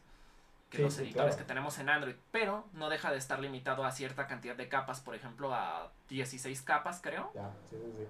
[0.73, 1.37] Que Sí, los sí, editores claro.
[1.37, 2.15] que tenemos en Android.
[2.31, 6.63] Pero no deja de estar limitado a cierta cantidad de capas, por ejemplo, a 16
[6.63, 7.31] capas, creo.
[7.35, 8.07] Ya, sí, sí, sí.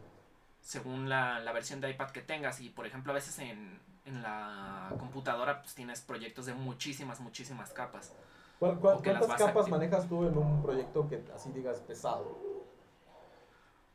[0.62, 2.62] según la, la versión de iPad que tengas.
[2.62, 7.72] Y por ejemplo, a veces en, en la computadora pues, tienes proyectos de muchísimas, muchísimas
[7.74, 8.14] capas.
[8.60, 12.40] ¿Cuál- ¿Cuántas capas manejas tú en un proyecto que así digas pesado?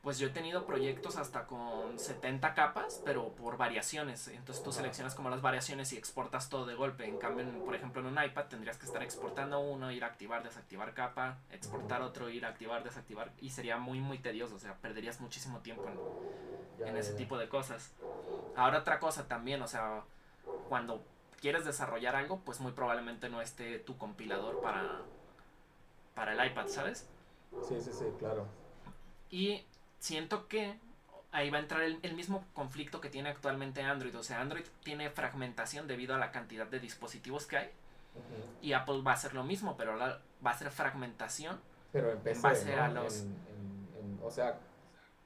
[0.02, 4.28] Pues yo he tenido proyectos hasta con 70 capas, pero por variaciones.
[4.28, 7.06] Entonces tú seleccionas como las variaciones y exportas todo de golpe.
[7.06, 10.06] En cambio, en- por ejemplo, en un iPad tendrías que estar exportando uno, ir a
[10.06, 13.32] activar, desactivar capa, exportar otro, ir a activar, desactivar.
[13.40, 14.54] Y sería muy, muy tedioso.
[14.54, 16.00] O sea, perderías muchísimo tiempo en,
[16.84, 17.92] en ese tipo de cosas.
[18.54, 20.04] Ahora otra cosa también, o sea,
[20.68, 21.04] cuando
[21.40, 25.06] quieres desarrollar algo, pues muy probablemente no esté tu compilador para,
[26.14, 27.06] para el iPad, ¿sabes?
[27.60, 28.46] Sí, sí, sí, claro.
[29.30, 29.64] Y
[29.98, 30.78] siento que
[31.32, 34.16] ahí va a entrar el, el mismo conflicto que tiene actualmente Android.
[34.16, 37.70] O sea, Android tiene fragmentación debido a la cantidad de dispositivos que hay.
[38.62, 41.60] Y Apple va a hacer lo mismo, pero ahora va a ser fragmentación.
[41.92, 42.82] Pero en PC, base ¿no?
[42.82, 44.58] a los- En- en- en- o sea,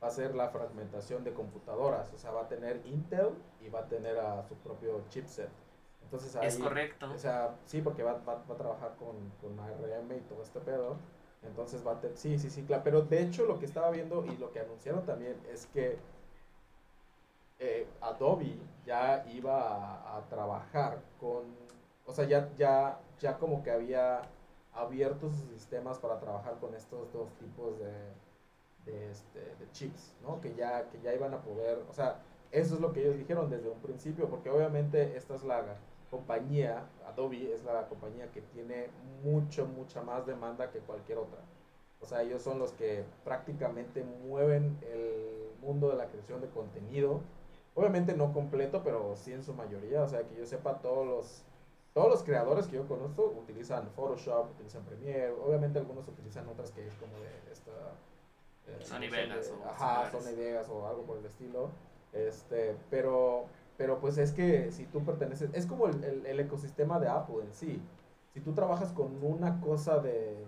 [0.03, 2.13] va a ser la fragmentación de computadoras.
[2.13, 3.31] O sea, va a tener Intel
[3.61, 5.49] y va a tener a su propio chipset.
[6.03, 7.11] Entonces ahí, Es correcto.
[7.11, 10.61] O sea, sí, porque va, va, va a trabajar con, con ARM y todo este
[10.61, 10.97] pedo.
[11.45, 12.17] Entonces va a tener...
[12.17, 12.83] Sí, sí, sí, claro.
[12.85, 15.99] Pero de hecho lo que estaba viendo y lo que anunciaron también es que
[17.59, 21.43] eh, Adobe ya iba a, trabajar con...
[22.07, 24.23] O sea, ya, ya, ya como que había
[24.75, 27.93] abierto sus sistemas para trabajar con estos dos tipos de,
[28.91, 30.41] de, este, de chips, ¿no?
[30.41, 31.85] Que ya, que ya iban a poder...
[31.89, 35.45] O sea, eso es lo que ellos dijeron desde un principio, porque obviamente esta es
[35.45, 35.63] la
[36.13, 38.89] compañía, Adobe es la compañía que tiene
[39.25, 41.39] mucho, mucha más demanda que cualquier otra.
[42.03, 47.21] O sea, ellos son los que prácticamente mueven el mundo de la creación de contenido.
[47.75, 50.03] Obviamente no completo, pero sí en su mayoría.
[50.03, 51.45] O sea, que yo sepa, todos los,
[51.95, 55.31] todos los creadores que yo conozco utilizan Photoshop, utilizan Premiere.
[55.31, 57.71] Obviamente algunos utilizan otras que es como de esta...
[58.67, 60.11] eh, Sony Vegas de- o Ajá.
[60.11, 61.71] Sony Vegas o algo por el estilo.
[62.13, 63.47] Este, pero,
[63.77, 67.37] pero pues es que si tú perteneces, es como el, el- el ecosistema de Apple
[67.45, 67.83] en sí.
[68.35, 70.47] Si tú trabajas con una cosa de,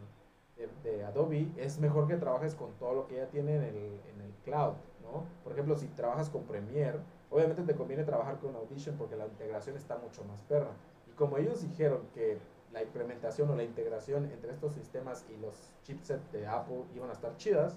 [0.82, 4.20] de, Adobe, es mejor que trabajes con todo lo que ya tiene en el, en
[4.22, 5.24] el cloud, ¿no?
[5.42, 6.98] Por ejemplo, si trabajas con Premiere,
[7.30, 10.70] obviamente te conviene trabajar con Audition porque la integración está mucho más perra.
[11.06, 12.38] Y como ellos dijeron que
[12.72, 17.12] la implementación o la integración entre estos sistemas y los chipsets de Apple iban a
[17.12, 17.76] estar chidas,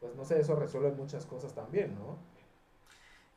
[0.00, 2.16] pues no sé, eso resuelve muchas cosas también, ¿no?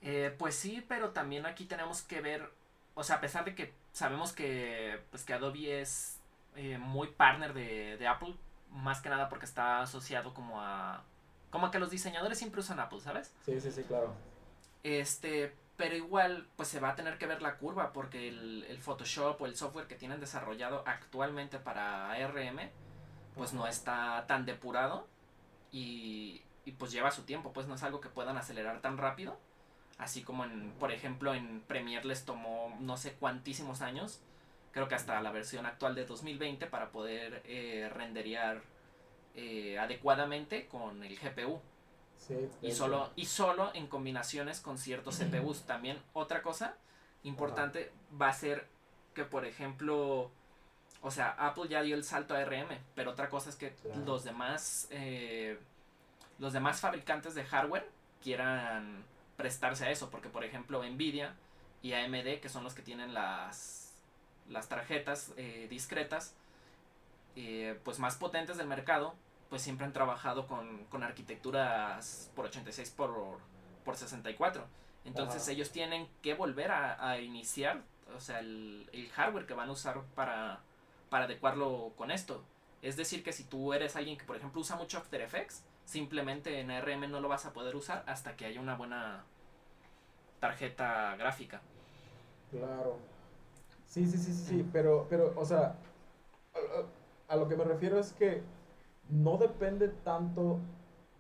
[0.04, 2.52] Eh, pues sí, pero también aquí tenemos que ver,
[2.94, 6.20] o sea, a pesar de que sabemos que, pues que Adobe es
[6.56, 8.36] eh, muy partner de, de Apple,
[8.70, 11.04] más que nada porque está asociado como a,
[11.52, 13.34] como a que los diseñadores siempre usan Apple, ¿sabes?
[13.46, 14.14] Sí, sí, sí, claro.
[14.84, 18.80] Este, pero igual, pues se va a tener que ver la curva porque el, el
[18.80, 22.60] Photoshop o el software que tienen desarrollado actualmente para ARM,
[23.36, 25.08] pues no está tan depurado
[25.72, 29.40] y, y pues lleva su tiempo, pues no es algo que puedan acelerar tan rápido.
[29.98, 34.22] Así como en, por ejemplo, en Premiere les tomó no sé cuantísimos años,
[34.72, 38.62] creo que hasta la versión actual de 2020 para poder eh, renderear
[39.36, 41.62] eh, adecuadamente con el GPU.
[42.62, 45.64] y, solo, y solo en combinaciones con ciertos CPUs.
[45.68, 46.76] También otra cosa
[47.24, 48.68] importante va a ser
[49.14, 50.32] que, por ejemplo,
[51.02, 53.76] o sea, Apple ya dio el salto a RM, pero otra cosa es que
[54.06, 55.60] los demás eh,
[56.40, 57.90] los demás fabricantes de hardware
[58.22, 59.04] quieran
[59.38, 61.36] prestarse a eso, porque por ejemplo Nvidia
[61.82, 63.94] y AMD, que son los que tienen las,
[64.50, 66.36] las tarjetas eh, discretas,
[67.36, 69.16] eh, pues más potentes del mercado,
[69.50, 73.40] pues siempre han trabajado con, arquitecturas por 86 por,
[73.84, 74.66] por 64.
[75.06, 77.84] Entonces ellos tienen que volver a, iniciar,
[78.16, 80.62] o sea, el, el, hardware que van a usar para,
[81.10, 82.44] para adecuarlo con esto.
[82.82, 86.60] Es decir, que si tú eres alguien que, por ejemplo, usa mucho After Effects, simplemente
[86.60, 89.26] en ARM no lo vas a poder usar hasta que haya una buena
[90.40, 91.62] tarjeta gráfica.
[92.52, 92.98] Claro.
[93.88, 95.76] Sí, sí, sí, sí, pero, pero, o sea,
[97.28, 98.42] a, lo que me refiero es que
[99.10, 100.60] no depende tanto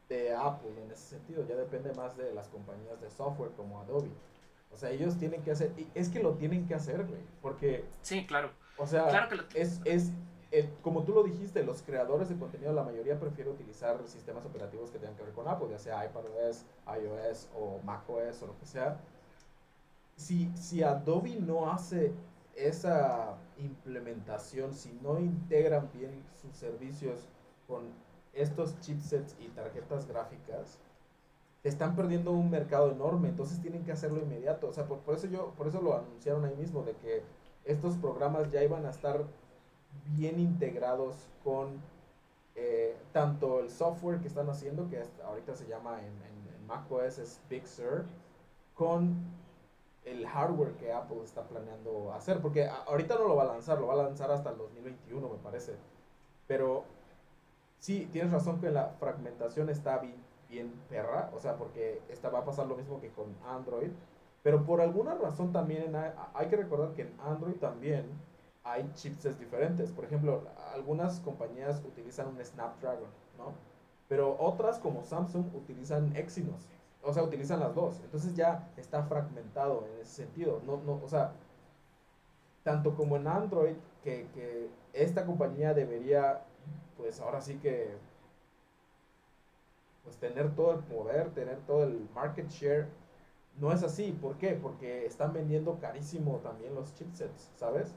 [0.09, 4.09] de Apple en ese sentido, ya depende más de las compañías de software como Adobe.
[4.71, 7.85] O sea, ellos tienen que hacer, y es que lo tienen que hacer, güey, porque...
[8.01, 8.51] Sí, claro.
[8.77, 10.11] O sea, es, es
[10.81, 14.99] como tú lo dijiste, los creadores de contenido, la mayoría prefiere utilizar sistemas operativos que
[14.99, 18.99] tengan que ver con Apple, ya sea iPadOS, iOS o macOS o lo que sea.
[20.15, 22.13] Si, si Adobe no hace
[22.55, 27.27] esa implementación, si no integran bien sus servicios
[27.67, 27.85] con
[28.33, 30.79] estos chipsets y tarjetas gráficas,
[31.63, 34.67] están perdiendo un mercado enorme, entonces tienen que hacerlo inmediato.
[34.67, 37.23] O sea, por, por eso yo, por eso lo anunciaron ahí mismo, de que
[37.63, 39.23] estos programas ya iban a estar
[40.15, 41.81] bien integrados con
[42.55, 47.41] eh, tanto el software que están haciendo, que ahorita se llama en, en, macOS es
[47.49, 48.05] Big Sur,
[48.73, 49.17] con
[50.05, 53.87] el hardware que Apple está planeando hacer, porque ahorita no lo va a lanzar, lo
[53.87, 55.73] va a lanzar hasta el 2021 me parece,
[56.47, 56.85] pero
[57.79, 60.15] sí, tienes razón que la fragmentación está bien,
[60.49, 63.91] bien perra, o sea, porque esta va a pasar lo mismo que con Android,
[64.41, 65.93] pero por alguna razón también
[66.33, 68.05] hay que recordar que en Android también
[68.63, 69.91] hay chipsets diferentes.
[69.91, 73.53] Por ejemplo, algunas compañías utilizan un Snapdragon, ¿no?
[74.07, 76.67] Pero otras como Samsung utilizan Exynos.
[77.01, 77.99] O sea, utilizan las dos.
[78.03, 80.61] Entonces ya está fragmentado en ese sentido.
[80.65, 81.33] No, no, o sea,
[82.63, 86.43] tanto como en Android, que, que esta compañía debería,
[86.97, 87.97] pues ahora sí que,
[90.03, 92.87] pues tener todo el poder, tener todo el market share.
[93.59, 94.11] No es así.
[94.11, 94.57] ¿Por qué?
[94.61, 97.95] Porque están vendiendo carísimo también los chipsets, ¿sabes?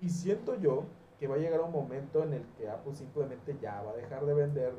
[0.00, 0.84] Y siento yo
[1.18, 4.24] que va a llegar un momento en el que Apple simplemente ya va a dejar
[4.24, 4.72] de vender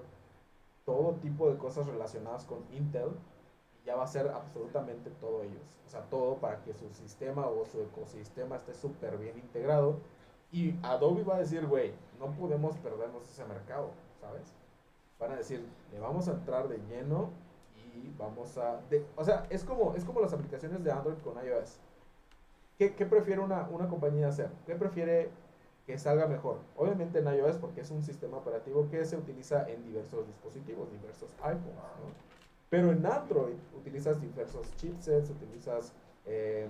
[0.85, 3.11] todo tipo de cosas relacionadas con Intel
[3.79, 5.79] y ya va a ser absolutamente todo ellos.
[5.85, 9.99] O sea, todo para que su sistema o su ecosistema esté súper bien integrado.
[10.51, 14.53] Y Adobe va a decir, güey, no podemos perdernos ese mercado, ¿sabes?
[15.19, 17.29] Van a decir, le vamos a entrar de lleno
[17.75, 18.81] y vamos a...
[19.15, 21.79] o sea, es como, es como las aplicaciones de Android con iOS
[22.89, 24.49] ¿Qué, prefiere una, una, compañía hacer?
[24.65, 25.29] ¿Qué prefiere
[25.85, 26.57] que salga mejor?
[26.75, 31.29] Obviamente en iOS porque es un sistema operativo que se utiliza en diversos dispositivos, diversos
[31.43, 31.77] iPhones.
[32.71, 35.93] Pero en Android utilizas diversos chipsets, utilizas
[36.25, 36.67] eh,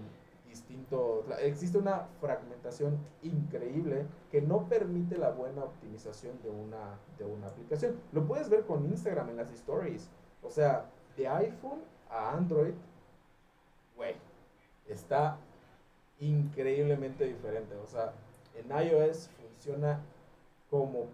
[0.49, 1.23] distintos...
[1.39, 7.95] Existe una fragmentación increíble que no permite la buena optimización de una, de una aplicación.
[8.11, 10.09] Lo puedes ver con Instagram en las stories.
[10.43, 12.73] O sea, de iPhone a Android,
[13.95, 14.15] güey,
[14.89, 15.37] está
[16.21, 17.75] increíblemente diferente.
[17.75, 18.13] O sea,
[18.55, 20.01] en iOS funciona
[20.69, 21.07] como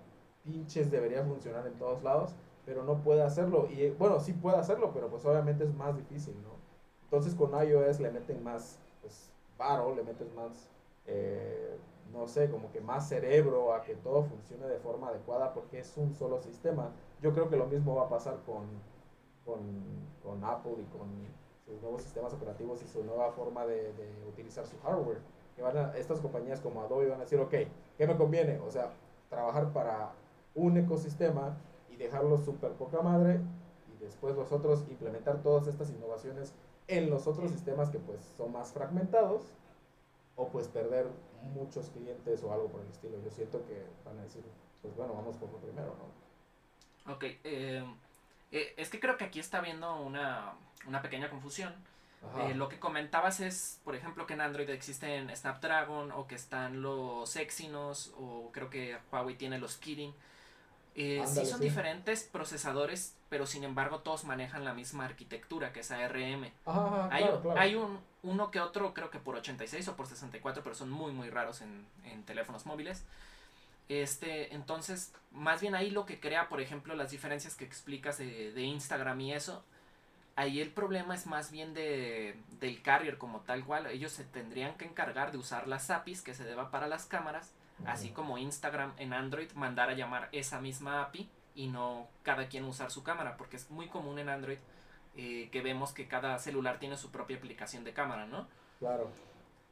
[0.44, 2.32] pinches debería funcionar en todos lados,
[2.66, 3.68] pero no puede hacerlo.
[3.70, 6.58] Y bueno, sí puede hacerlo, pero pues obviamente es más difícil, ¿no?
[7.06, 10.70] Entonces con iOS le meten más, pues, paro, le meten más,
[11.06, 11.78] eh,
[12.14, 15.96] no sé, como que más cerebro a que todo funcione de forma adecuada porque es
[15.98, 16.92] un solo sistema.
[17.22, 18.66] Yo creo que lo mismo va a pasar con,
[19.46, 21.08] con Apple y con
[21.68, 23.92] sus nuevos sistemas operativos y su nueva forma de,
[24.28, 25.20] utilizar su hardware.
[25.56, 27.54] Que van a, estas compañías como Adobe van a decir, ok,
[27.98, 28.60] ¿qué me conviene?
[28.60, 28.94] O sea,
[29.30, 30.12] trabajar para
[30.56, 31.58] un ecosistema
[31.90, 33.42] y dejarlo súper poca madre
[33.94, 36.54] y después los otros implementar todas estas innovaciones
[36.88, 39.44] en los otros sistemas que pues son más fragmentados
[40.38, 41.08] o pues perder
[41.54, 43.18] muchos clientes o algo por el estilo.
[43.24, 44.44] Yo siento que van a decir,
[44.82, 47.14] pues bueno, vamos por lo primero, ¿no?
[47.14, 47.84] Ok, eh,
[48.52, 50.54] eh, es que creo que aquí está habiendo una,
[50.86, 51.74] una pequeña confusión.
[52.40, 56.82] Eh, lo que comentabas es, por ejemplo, que en Android existen Snapdragon o que están
[56.82, 60.14] los Exynos o creo que Huawei tiene los Kirin.
[60.96, 65.92] Eh, sí son diferentes procesadores, pero sin embargo todos manejan la misma arquitectura, que es
[65.92, 66.44] ARM.
[66.46, 67.60] Hay, claro, claro.
[67.60, 71.12] hay un, uno que otro, creo que por 86 o por 64, pero son muy,
[71.12, 73.04] muy raros en, en teléfonos móviles.
[73.90, 78.52] Este, entonces, más bien ahí lo que crea, por ejemplo, las diferencias que explicas de,
[78.52, 79.64] de Instagram y eso,
[80.38, 83.88] ahí el problema es más bien de, del carrier como tal cual.
[83.88, 87.54] Ellos se tendrían que encargar de usar las APIs que se deba para las cámaras,
[87.86, 92.66] así como Instagram en Android mandar a llamar esa misma API y no cada quien
[92.66, 94.60] usar su cámara, porque es muy común en Android
[95.16, 98.48] eh, que vemos que cada celular tiene su propia aplicación de cámara, ¿no?
[98.78, 99.10] Claro.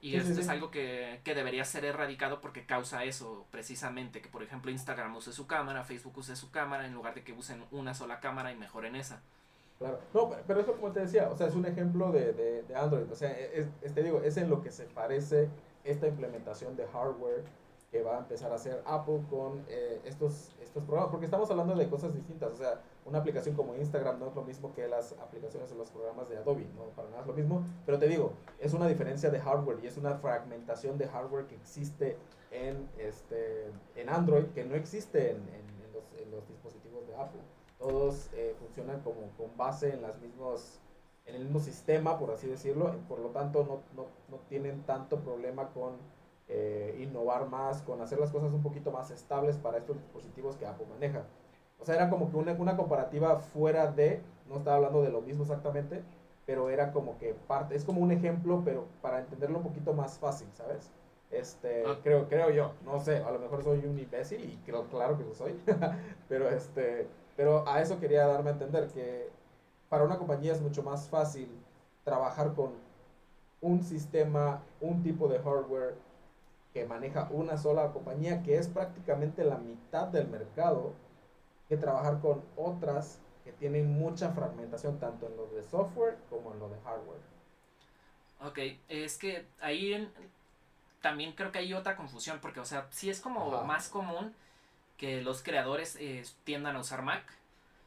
[0.06, 0.52] Y Sí, sí, esto es sí.
[0.52, 5.32] algo que, que debería ser erradicado porque causa eso, precisamente, que por ejemplo Instagram use
[5.34, 8.56] su cámara, Facebook use su cámara, en lugar de que usen una sola cámara y
[8.56, 9.22] mejoren esa.
[9.80, 10.00] Claro.
[10.14, 12.76] No, pero- pero eso como te decía, o sea, es un ejemplo de, de, de
[12.76, 13.12] Android.
[13.12, 15.50] O sea, es, es- te digo, es en lo que se parece
[15.84, 17.44] esta implementación de hardware
[17.96, 21.12] que va a empezar a hacer Apple con eh, estos, estos programas.
[21.12, 22.52] Porque estamos hablando de cosas distintas.
[22.52, 25.90] O sea, una aplicación como Instagram no es lo mismo que las aplicaciones o los
[25.92, 26.68] programas de Adobe.
[26.76, 27.64] No, para nada es lo mismo.
[27.86, 31.56] Pero te digo, es una diferencia de hardware y es una fragmentación de hardware que
[31.56, 32.18] existe
[32.52, 37.16] en, este, en Android que no existe en, en- en los, en los dispositivos de
[37.16, 37.42] Apple
[37.80, 40.80] todos eh, funcionan como con base en las mismos
[41.26, 45.20] en el mismo sistema por así decirlo por lo tanto no, no, no tienen tanto
[45.20, 45.94] problema con
[46.48, 50.66] eh, innovar más con hacer las cosas un poquito más estables para estos dispositivos que
[50.66, 51.24] Apple maneja
[51.80, 55.22] o sea era como que una, una comparativa fuera de no estaba hablando de lo
[55.22, 56.04] mismo exactamente
[56.46, 60.20] pero era como que parte es como un ejemplo pero para entenderlo un poquito más
[60.20, 60.92] fácil sabes
[61.32, 61.98] este Ah.
[62.04, 65.24] creo creo yo no sé a lo mejor soy un imbécil y creo claro que
[65.24, 65.60] lo soy
[66.30, 69.30] pero este pero a eso quería darme a entender que
[69.90, 71.50] para una compañía es mucho más fácil
[72.04, 72.72] trabajar con
[73.62, 75.96] un sistema, un tipo de hardware
[76.76, 80.92] que maneja una sola compañía, que es prácticamente la mitad del mercado,
[81.70, 86.60] que trabajar con otras que tienen mucha fragmentación tanto en lo de software como en
[86.60, 87.22] lo de hardware.
[88.42, 88.60] Ok,
[88.90, 90.12] es que ahí en-
[91.02, 93.64] también creo que hay otra confusión, porque, o sea, sí es como Ajá.
[93.66, 94.34] más común
[94.98, 97.24] que los creadores eh, tiendan a usar Mac,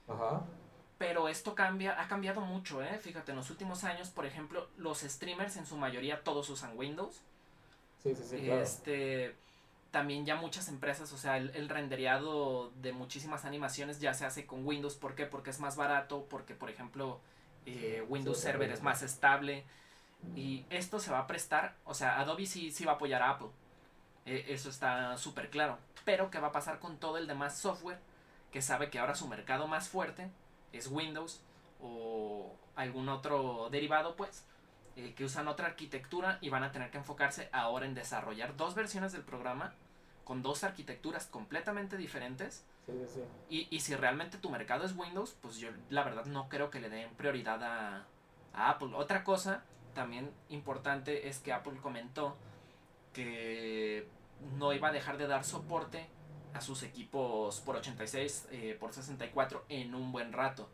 [0.08, 0.42] Ajá.
[0.98, 2.98] pero esto cambia, ha cambiado mucho, ¿eh?
[2.98, 7.20] Fíjate, en los últimos años, por ejemplo, los streamers en su mayoría todos usan Windows.
[8.02, 8.62] Sí, sí, sí, claro.
[8.62, 9.34] Este,
[9.90, 14.46] también ya muchas empresas, o sea, el, el rendereado de muchísimas animaciones ya se hace
[14.46, 14.96] con Windows.
[14.96, 15.26] ¿Por qué?
[15.26, 17.20] Porque es más barato, porque, por ejemplo,
[17.66, 19.64] eh, Windows Server es más estable.
[20.34, 23.30] Y esto se va a prestar, o sea, Adobe sí, sí va a apoyar a
[23.30, 23.48] Apple.
[24.26, 25.78] Eh, eso está súper claro.
[26.04, 27.98] Pero, ¿qué va a pasar con todo el demás software
[28.50, 30.28] que sabe que ahora su mercado más fuerte
[30.72, 31.40] es Windows
[31.80, 34.44] o algún otro derivado, pues?
[34.98, 38.74] Eh, que usan otra arquitectura y van a tener que enfocarse ahora en desarrollar dos
[38.74, 39.72] versiones del programa
[40.24, 42.64] con dos arquitecturas completamente diferentes.
[42.84, 43.20] Sí, sí, sí.
[43.48, 46.80] Y, y si realmente tu mercado es Windows, pues yo la verdad no creo que
[46.80, 48.06] le den prioridad a,
[48.52, 48.90] a Apple.
[48.94, 49.62] Otra cosa
[49.94, 52.36] también importante es que Apple comentó
[53.12, 54.08] que
[54.56, 56.08] no iba a dejar de dar soporte
[56.54, 60.68] a sus equipos por 86, eh, por 64 en un buen rato.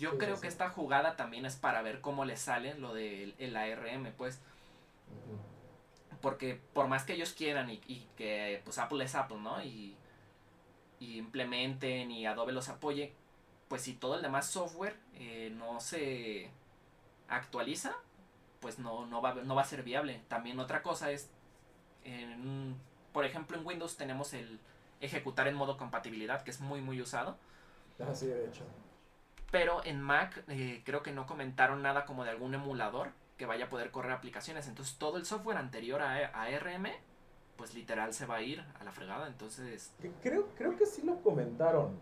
[0.00, 0.42] Yo Sí, creo sí.
[0.42, 4.40] que esta jugada también es para ver cómo le sale lo del el ARM, pues,
[6.20, 9.62] porque por más que ellos quieran y, y que pues Apple es Apple, ¿no?
[9.62, 9.96] Y,
[10.98, 13.12] y implementen y Adobe los apoye,
[13.68, 16.50] pues si todo el demás software eh, no se
[17.28, 17.94] actualiza,
[18.60, 20.22] pues no, no, va, a- no va a ser viable.
[20.28, 21.30] También otra cosa es,
[22.04, 22.76] en-
[23.12, 24.60] por ejemplo en Windows tenemos el
[25.00, 27.38] ejecutar en modo compatibilidad, que es muy muy usado.
[28.00, 28.64] Ah, sí, de hecho.
[29.50, 33.66] Pero en Mac eh, creo que no comentaron nada como de algún emulador que vaya
[33.66, 34.68] a poder correr aplicaciones.
[34.68, 36.86] Entonces todo el software anterior a, a ARM,
[37.56, 39.26] pues literal se va a ir a la fregada.
[39.26, 41.98] Entonces, Creo, creo que sí lo comentaron.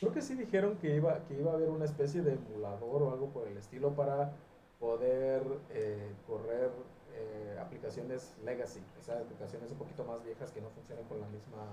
[0.00, 3.12] Creo que sí dijeron que iba, que iba a haber una especie de emulador o
[3.12, 4.32] algo por el estilo para
[4.78, 6.70] poder eh, correr
[7.14, 11.26] eh, aplicaciones legacy, o sea, aplicaciones un poquito más viejas que no funcionan con la
[11.28, 11.64] misma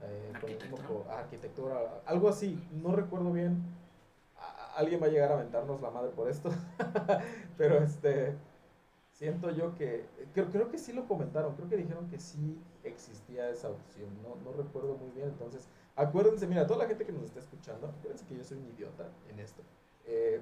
[0.00, 0.88] eh, con el mismo Arquitectura.
[0.88, 3.62] co- arquitectura, algo así, no recuerdo bien.
[4.76, 6.50] Alguien va a llegar a aventarnos la madre por esto,
[7.56, 8.36] pero este
[9.12, 13.48] siento yo que creo, creo que sí lo comentaron, creo que dijeron que sí existía
[13.50, 17.24] esa opción, no, no recuerdo muy bien, entonces acuérdense, mira, toda la gente que nos
[17.24, 19.62] está escuchando, acuérdense que yo soy un idiota en esto.
[20.06, 20.40] Eh,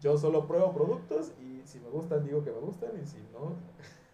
[0.00, 3.54] yo solo pruebo productos y si me gustan digo que me gustan y si no,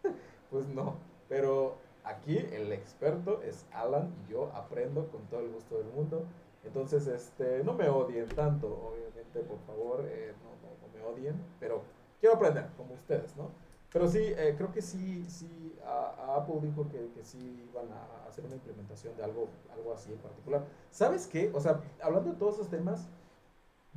[0.51, 0.97] pues no.
[1.29, 6.25] Pero aquí el experto es Alan y yo aprendo con todo el gusto del mundo.
[6.65, 11.83] Entonces, este, no me odien tanto, obviamente, por favor, eh, no, me odien, pero
[12.21, 13.51] quiero aprender, como ustedes, ¿no?
[13.93, 18.45] Pero sí, eh, creo que sí, sí Apple dijo que, que sí iban a hacer
[18.45, 20.65] una implementación de algo, algo así en particular.
[20.91, 21.51] ¿Sabes qué?
[21.55, 23.09] O sea, hablando de todos esos temas,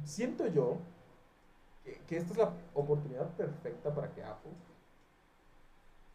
[0.04, 0.78] siento yo
[1.84, 4.54] que, que esta es la oportunidad perfecta para que Apple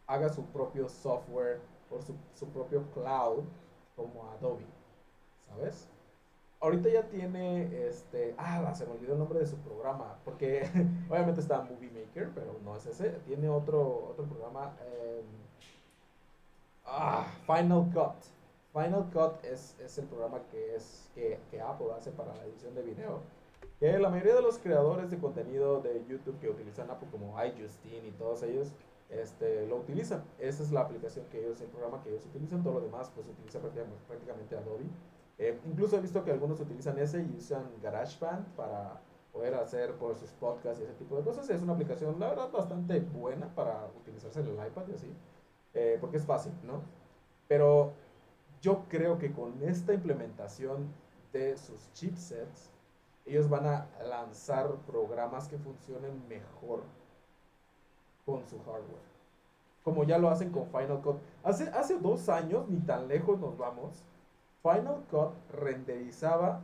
[0.07, 3.43] haga su propio software o su, su propio cloud
[3.95, 4.65] como Adobe,
[5.47, 5.87] ¿sabes?
[6.61, 10.69] Ahorita ya tiene, este, ah, se me olvidó el nombre de su programa, porque
[11.09, 15.25] obviamente está Movie Maker, pero no es ese, tiene otro, otro programa, em,
[16.85, 18.15] ah, Final Cut.
[18.73, 22.75] Final Cut es, es el programa que, es, que, que, Apple hace para la edición
[22.75, 23.21] de video.
[23.79, 28.09] Que la mayoría de los creadores de contenido de YouTube que utilizan Apple, como iJustine
[28.09, 28.73] y todos ellos,
[29.09, 30.23] este, lo utilizan.
[30.37, 32.63] Esa es la aplicación que ellos, el programa que ellos utilizan.
[32.63, 34.85] Todo lo demás, pues utiliza prácticamente, prácticamente Adobe.
[35.39, 38.99] Eh, incluso he visto que algunos utilizan ese y usan GarageBand para
[39.31, 41.49] poder hacer por sus podcasts y ese tipo de cosas.
[41.49, 45.13] Es una aplicación, la verdad, bastante buena para utilizarse en el iPad y así,
[45.73, 46.81] eh, porque es fácil, ¿no?
[47.47, 47.93] Pero
[48.61, 50.87] yo creo que con esta implementación
[51.31, 52.69] de sus chipsets,
[53.25, 56.81] ellos van a lanzar programas que funcionen mejor
[58.25, 59.07] con su hardware.
[59.83, 61.17] Como ya lo hacen con Final Cut.
[61.43, 64.03] Hace, hace dos años, ni tan lejos nos vamos,
[64.61, 66.61] Final Cut renderizaba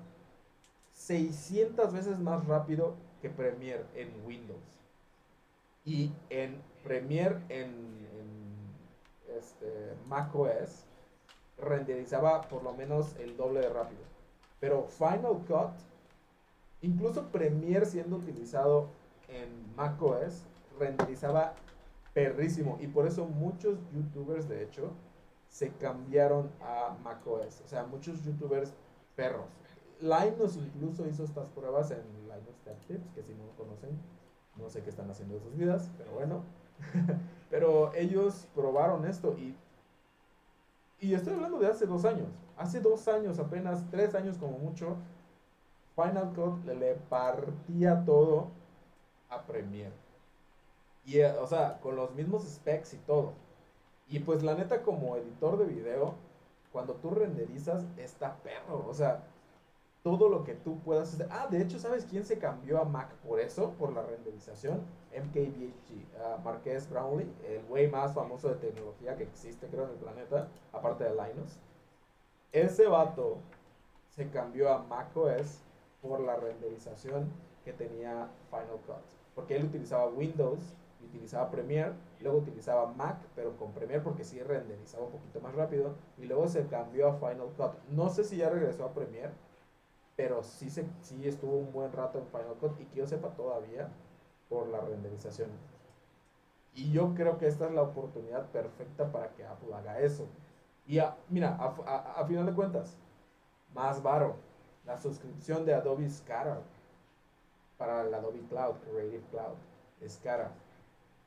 [0.94, 4.60] 600 veces más rápido que Premiere en Windows.
[5.86, 7.96] Y en Premiere en,
[9.38, 10.86] este, macOS
[11.58, 14.02] renderizaba por lo menos el doble de rápido.
[14.60, 15.74] Pero Final Cut,
[16.82, 18.88] incluso Premiere siendo utilizado
[19.28, 20.44] en macOS,
[20.80, 21.54] renderizaba
[22.14, 22.78] perrísimo.
[22.82, 24.92] Y por eso muchos youtubers, de hecho,
[25.56, 27.62] se cambiaron a macOS.
[27.64, 28.74] O sea, muchos youtubers
[29.16, 29.46] perros.
[30.02, 33.98] Linus incluso hizo estas pruebas en Linus Tech Tips, que si no lo conocen,
[34.58, 36.42] no sé qué están haciendo de sus vidas, pero bueno.
[37.50, 39.56] pero ellos probaron esto y,
[41.00, 42.28] y estoy hablando de hace dos años.
[42.58, 44.98] Hace dos años, apenas tres años como mucho,
[45.96, 48.50] Final Cut le partía todo
[49.30, 49.94] a Premiere.
[51.06, 53.45] Y, eh, o sea, con los mismos specs y todo.
[54.08, 56.14] Y pues la neta como editor de video,
[56.72, 58.86] cuando tú renderizas, está perro.
[58.88, 59.24] O sea,
[60.04, 61.28] todo lo que tú puedas hacer.
[61.32, 63.72] Ah, de hecho, ¿sabes quién se cambió a Mac por eso?
[63.72, 64.82] Por la renderización.
[65.12, 69.96] MKBHD, uh, Marqués Brownlee, el güey más famoso de tecnología que existe, creo, en el
[69.96, 71.58] planeta, aparte de Linus.
[72.52, 73.38] Ese vato
[74.10, 75.62] se cambió a macOS
[76.02, 77.32] por la renderización
[77.64, 79.04] que tenía Final Cut.
[79.34, 80.60] Porque él utilizaba Windows
[81.06, 85.96] utilizaba Premiere, luego utilizaba Mac, pero con Premiere porque sí renderizaba un poquito más rápido,
[86.18, 87.74] y luego se cambió a Final Cut.
[87.90, 89.32] No sé si ya regresó a Premiere,
[90.16, 93.30] pero sí, se, sí estuvo un buen rato en Final Cut y que yo sepa
[93.30, 93.90] todavía
[94.50, 95.50] por la renderización.
[96.74, 100.28] Y yo creo que esta es la oportunidad perfecta para que Apple haga eso.
[100.88, 101.00] Y
[101.30, 102.98] mira, a, final de cuentas,
[103.74, 104.36] más varo,
[104.86, 106.62] la suscripción de Adobe es cara
[107.78, 109.56] para el Adobe Cloud, Creative Cloud,
[110.02, 110.52] es cara.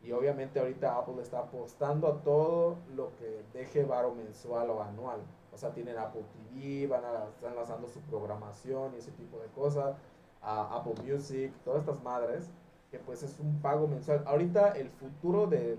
[0.03, 5.21] Y obviamente ahorita Apple está apostando a todo lo que deje varo mensual o anual.
[5.53, 9.49] O sea, tienen Apple TV, van a, están lanzando su programación y ese tipo de
[9.49, 9.97] cosas.
[10.41, 12.49] A Apple Music, todas estas madres,
[12.93, 14.23] que pues es un pago mensual.
[14.25, 15.79] Ahorita el futuro del,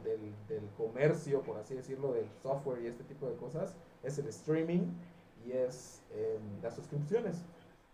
[0.78, 4.82] comercio, por así decirlo, del software y este tipo de cosas, es el streaming
[5.45, 7.41] y es em, las suscripciones,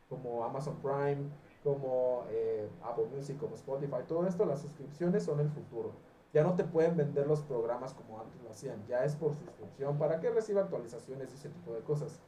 [0.09, 1.29] como Amazon Prime,
[1.63, 5.91] como eh, Apple Music, como Spotify, todo esto, las suscripciones son el futuro
[6.35, 9.97] ya no te pueden vender los programas como antes lo hacían, ya es por suscripción
[9.97, 12.19] para que reciba actualizaciones y ese tipo de cosas.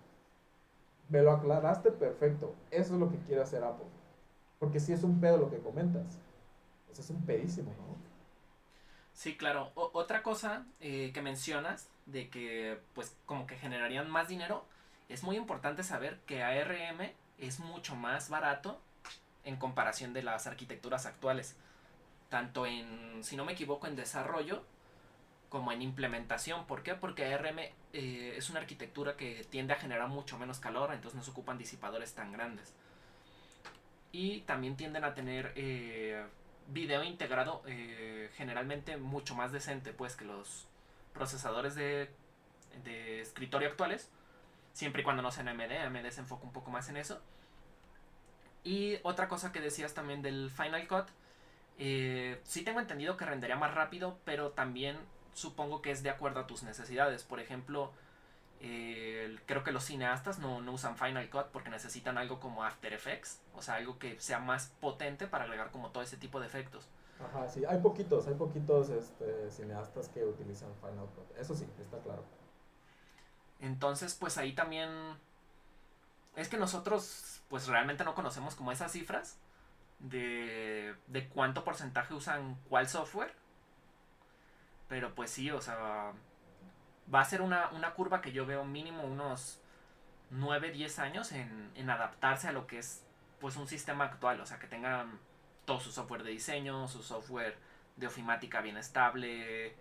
[1.10, 3.86] Me lo aclaraste perfecto, eso es lo que quiere hacer Apple.
[4.60, 6.20] Porque si es un pedo lo que comentas,
[6.86, 7.98] pues es un pedísimo, ¿no?
[9.12, 9.74] Sí, claro.
[9.76, 14.64] otra cosa eh, que mencionas de que pues como que generarían más dinero,
[15.10, 18.80] es muy importante saber que ARM es mucho más barato
[19.44, 21.58] en comparación de las arquitecturas actuales
[22.30, 24.64] tanto en, si no me equivoco, en desarrollo
[25.50, 26.66] como en implementación.
[26.66, 26.96] ¿Por qué?
[26.96, 27.60] Porque ARM
[27.94, 31.58] eh, es una arquitectura que tiende a generar mucho menos calor, entonces no se ocupan
[31.58, 32.74] disipadores tan grandes.
[34.12, 36.26] Y también tienden a tener eh,
[36.68, 40.68] video integrado eh, generalmente mucho más decente pues que los
[41.14, 42.10] procesadores de,
[42.84, 44.10] de escritorio actuales.
[44.74, 47.22] Siempre y cuando no sean AMD, AMD se enfoca un poco más en eso.
[48.64, 51.08] Y otra cosa que decías también del Final Cut
[51.78, 54.98] eh, sí tengo entendido que rendería más rápido, pero también
[55.34, 57.24] supongo que es de acuerdo a tus necesidades.
[57.24, 57.92] Por ejemplo,
[58.60, 63.62] creo que los cineastas no, usan Final Cut porque necesitan algo como After Effects, o
[63.62, 66.88] sea, algo que sea más potente para agregar como todo ese tipo de efectos.
[67.20, 71.38] Ajá, sí, hay poquitos, hay poquitos este, cineastas que utilizan Final Cut.
[71.38, 72.24] Eso sí, está claro.
[73.60, 74.90] Entonces, pues ahí también
[76.36, 79.38] es que nosotros pues realmente no conocemos como esas cifras
[80.00, 83.34] de, de cuánto porcentaje usan cuál software.
[84.88, 86.14] Pero pues sí, o sea,
[87.14, 89.60] va a ser una, una curva que yo veo mínimo unos
[90.30, 93.04] 9, 10 años en, en adaptarse a lo que es
[93.40, 95.20] pues un sistema actual, o sea, que tengan
[95.66, 97.56] todo su software de diseño, su software
[97.98, 99.76] de ofimática bien estable,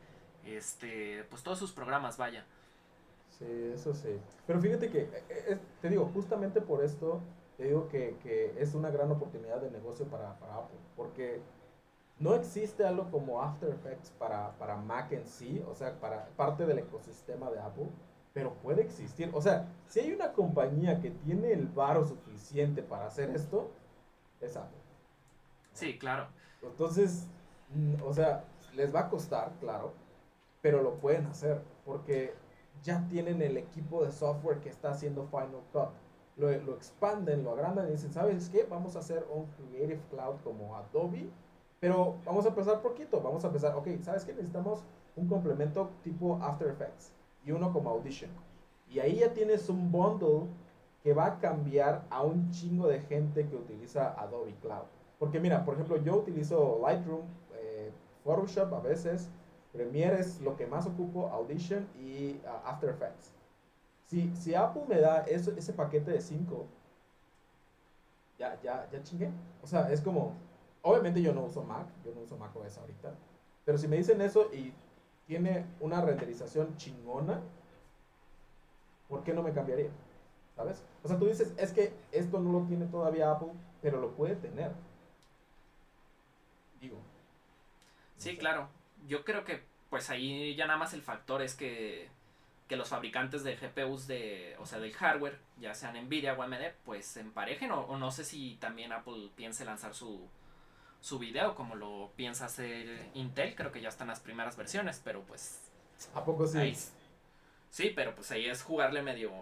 [0.45, 2.45] este, pues todos sus programas, vaya.
[3.39, 4.19] Sí, eso sí.
[4.47, 7.21] Pero fíjate que, eh, eh, te digo, justamente por esto,
[7.57, 11.41] te digo que, que es una gran oportunidad de negocio para, para, Apple, porque
[12.19, 16.67] no existe algo como After Effects para, para Mac en sí, o sea, para parte
[16.67, 17.89] del ecosistema de Apple,
[18.33, 19.31] pero puede existir.
[19.33, 23.71] O sea, si hay una compañía que tiene el varo suficiente para hacer esto,
[24.41, 24.79] es Apple.
[25.73, 26.29] Sí, claro.
[26.63, 27.27] Entonces,
[27.75, 28.45] mm, o sea,
[28.75, 29.95] les va a costar, claro,
[30.61, 32.35] pero lo pueden hacer, porque
[32.83, 35.89] ya tienen el equipo de software que está haciendo Final Cut.
[36.37, 38.67] Lo, lo expanden, lo agrandan y dicen, ¿sabes qué?
[38.69, 41.31] Vamos a hacer un Creative Cloud como Adobe,
[41.81, 43.21] pero vamos a empezar poquito.
[43.23, 44.33] Vamos a empezar, ok, ¿sabes qué?
[44.33, 44.85] Necesitamos
[45.17, 47.13] un complemento tipo After Effects
[47.45, 48.31] y uno como Audition.
[48.89, 50.47] Y ahí ya tienes un bundle
[51.03, 54.87] que va a cambiar a un chingo de gente que utiliza Adobe Cloud.
[55.19, 57.23] Porque mira, por ejemplo, yo utilizo Lightroom,
[57.55, 57.91] eh,
[58.25, 59.31] Photoshop a veces,
[59.73, 63.31] Premiere es lo que más ocupo, Audition y uh, After Effects.
[64.07, 66.67] Si, si Apple me da eso, ese paquete de 5,
[68.39, 69.31] ya, ya, ya chingué.
[69.63, 70.35] O sea, es como,
[70.83, 73.13] obviamente yo no uso Mac, yo no uso Mac OS ahorita,
[73.65, 74.73] pero si me dicen eso y
[75.27, 77.41] tiene una renderización chingona,
[79.09, 79.91] ¿por qué no me cambiaría?
[80.55, 80.83] ¿Sabes?
[81.03, 83.53] O sea, tú dices, es que esto no lo tiene todavía Apple,
[83.83, 84.73] pero lo puede tener.
[86.81, 86.97] Digo.
[88.17, 88.69] Sí, claro.
[89.07, 92.09] Yo creo que pues ahí ya nada más el factor es que,
[92.69, 96.73] que los fabricantes de GPUs de, o sea, del hardware, ya sean Nvidia o AMD,
[96.85, 100.27] pues se emparejen o, o no sé si también Apple piense lanzar su,
[101.01, 105.23] su video como lo piensa hacer Intel, creo que ya están las primeras versiones, pero
[105.23, 105.61] pues...
[106.15, 106.59] ¿A poco sí?
[106.59, 106.77] ahí-
[107.71, 109.33] sí, pero pues ahí es jugarle medio,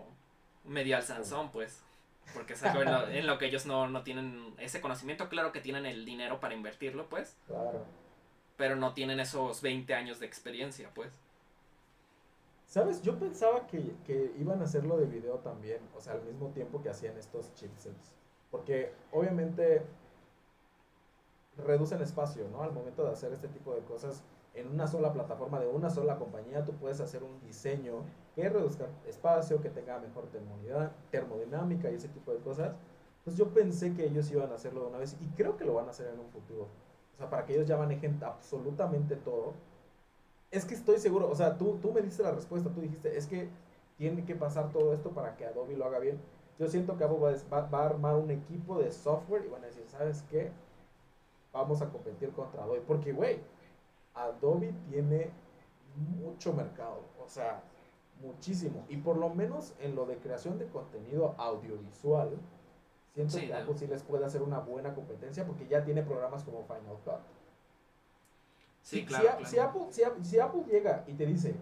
[0.64, 1.81] medio al Sansón, pues.
[2.33, 5.29] Porque es algo en lo, en lo que ellos no, no tienen ese conocimiento.
[5.29, 7.37] Claro que tienen el dinero para invertirlo, pues.
[7.47, 7.85] Claro.
[8.57, 11.11] Pero no tienen esos 20 años de experiencia, pues.
[12.67, 13.03] ¿Sabes?
[13.03, 16.83] Yo pensaba que, que iban a hacerlo de video también, o sea, al mismo tiempo
[16.83, 18.15] que hacían estos chipsets.
[18.51, 19.83] Porque obviamente
[21.59, 22.62] reducen espacio, ¿no?
[22.62, 26.17] Al momento de hacer este tipo de cosas en una sola plataforma de una sola
[26.17, 28.05] compañía, tú puedes hacer un diseño
[28.35, 30.29] que reduzca espacio, que tenga mejor
[31.11, 32.73] termodinámica y ese tipo de cosas.
[33.19, 35.75] Entonces yo pensé que ellos iban a hacerlo de una vez y creo que lo
[35.75, 36.69] van a hacer en un futuro.
[37.15, 39.55] O sea, para que ellos ya manejen absolutamente todo.
[40.55, 43.26] Es que estoy seguro, o sea, tú, tú me diste la respuesta, tú dijiste, es
[43.26, 43.48] que
[43.98, 46.20] tiene que pasar todo esto para que Adobe lo haga bien.
[46.59, 49.44] Yo siento que Adobe va, a des- va- va a armar un equipo de software
[49.44, 50.52] y van a decir, ¿sabes qué?
[51.52, 52.80] Vamos a competir contra Adobe.
[52.86, 53.40] Porque, güey,
[54.14, 55.30] Adobe tiene
[56.20, 57.62] mucho mercado, o sea,
[58.22, 58.84] muchísimo.
[58.88, 62.30] Y por lo menos en lo de creación de contenido audiovisual,
[63.12, 66.44] siento Sí, que Apple sí les puede hacer una buena competencia porque ya tiene programas
[66.44, 67.20] como Final Cut.
[68.85, 69.22] Sí, Si- claro.
[69.22, 69.37] si, a-
[69.70, 69.89] claro.
[69.91, 71.55] si Apple, si Apple llega y te dice,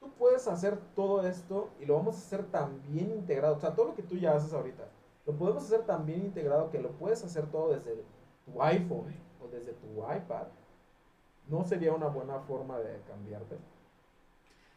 [0.00, 3.74] tú puedes hacer todo esto y lo vamos a hacer tan bien integrado, o sea,
[3.74, 4.84] todo lo que tú ya haces ahorita,
[5.26, 7.94] lo podemos hacer tan bien integrado que lo puedes hacer todo desde
[8.44, 10.46] tu iPhone o desde tu iPad,
[11.48, 13.56] ¿no sería una buena forma de cambiarte?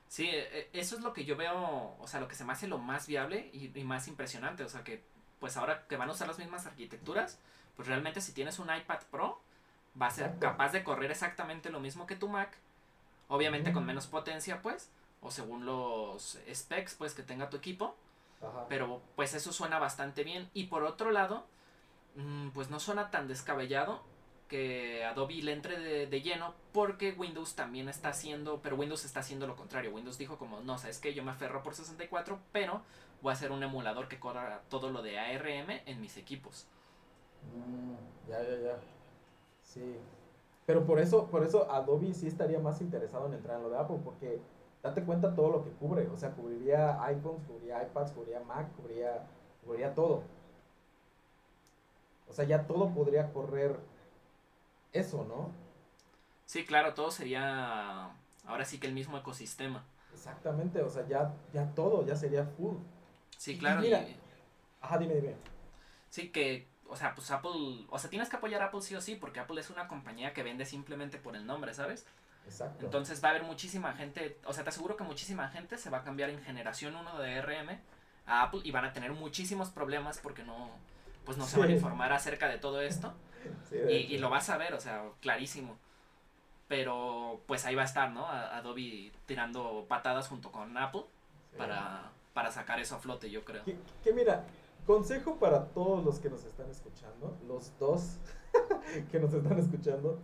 [0.08, 2.54] Sí, e- e- eso es lo que yo veo, o sea, lo que se me
[2.54, 4.64] hace lo más viable y, y más impresionante.
[4.64, 5.04] O sea, que
[5.40, 7.40] pues ahora que van a usar las mismas arquitecturas,
[7.76, 9.40] pues realmente si tienes un iPad Pro,
[10.00, 10.48] va a ser Exacto.
[10.48, 12.58] capaz de correr exactamente lo mismo que tu Mac.
[13.28, 14.90] Obviamente con menos potencia, pues,
[15.22, 17.96] o según los specs, pues, que tenga tu equipo.
[18.42, 18.66] Ajá.
[18.70, 20.50] Pero pues eso suena bastante bien.
[20.54, 21.46] Y por otro lado,
[22.16, 24.02] mm, pues no suena tan descabellado
[24.48, 29.20] que Adobe le entre de, de lleno porque Windows también está haciendo, pero Windows está
[29.20, 29.92] haciendo lo contrario.
[29.92, 32.82] Windows dijo como, no, sabes que yo me aferro por 64, pero
[33.22, 36.66] voy a hacer un emulador que corra todo lo de ARM en mis equipos.
[37.54, 38.80] Mm, ya, ya, ya.
[39.70, 39.98] Sí.
[40.66, 43.78] Pero por eso, por eso Adobe sí estaría más interesado en entrar en lo de
[43.78, 44.40] Apple, porque
[44.84, 46.08] date cuenta todo lo que cubre.
[46.10, 49.26] O sea, cubriría iPhones, cubriría iPads, cubriría Mac, cubriría,
[49.64, 50.24] cubriría todo.
[52.30, 53.80] O sea, ya todo podría correr
[54.94, 55.50] eso, ¿no?
[56.46, 58.12] Sí, claro, todo sería
[58.46, 59.84] ahora sí que el mismo ecosistema.
[60.14, 62.76] Exactamente, o sea, ya, ya todo, ya sería full.
[63.38, 63.82] Sí, Y claro.
[63.82, 64.16] mira, y-
[64.82, 65.36] Ajá, dime, dime.
[66.10, 69.02] Sí, que, o sea, pues Apple, o sea, tienes que apoyar a Apple sí o
[69.02, 72.06] sí, porque Apple es una compañía que vende simplemente por el nombre, ¿sabes?
[72.46, 72.86] Exacto.
[72.86, 76.00] Entonces va a haber muchísima gente, o sea, te aseguro que muchísima gente se va
[76.00, 77.80] a cambiar en generación 1 de RM
[78.26, 80.72] a Apple y van a tener muchísimos problemas porque no,
[81.26, 83.14] pues no se van a informar acerca de todo esto.
[83.72, 85.78] y, y, lo vas a ver, o sea, clarísimo.
[86.68, 88.28] Pero pues ahí va a estar, ¿no?
[88.28, 91.04] Adobe tirando patadas junto con Apple
[91.58, 93.64] para, para sacar eso a flote, yo creo.
[94.04, 94.46] Que, mira,
[94.90, 98.18] consejo para todos los que nos están escuchando, los dos
[99.12, 100.18] que nos están escuchando,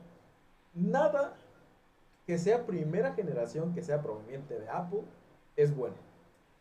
[0.73, 1.35] nada
[2.25, 5.03] que sea primera generación, que sea proveniente de Apple,
[5.55, 5.93] es bueno.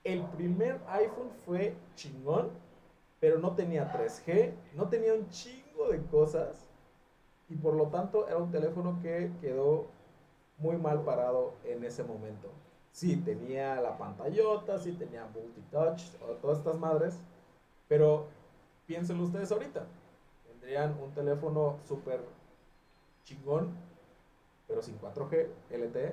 [0.05, 2.51] El primer iPhone fue chingón,
[3.21, 6.69] pero no tenía 3G, no tenía un chingo de cosas
[7.49, 9.87] y por lo tanto era un teléfono que quedó
[10.59, 12.51] muy mal parado en ese momento.
[12.93, 16.03] Sí, tenía la pantallota, sí tenía multitouch,
[16.43, 17.19] todas estas madres,
[17.95, 18.26] pero
[18.88, 19.86] piénsenlo ustedes ahorita.
[20.49, 22.24] Tendrían un teléfono súper
[23.22, 23.72] chingón,
[24.66, 26.12] pero sin 4G, LTE.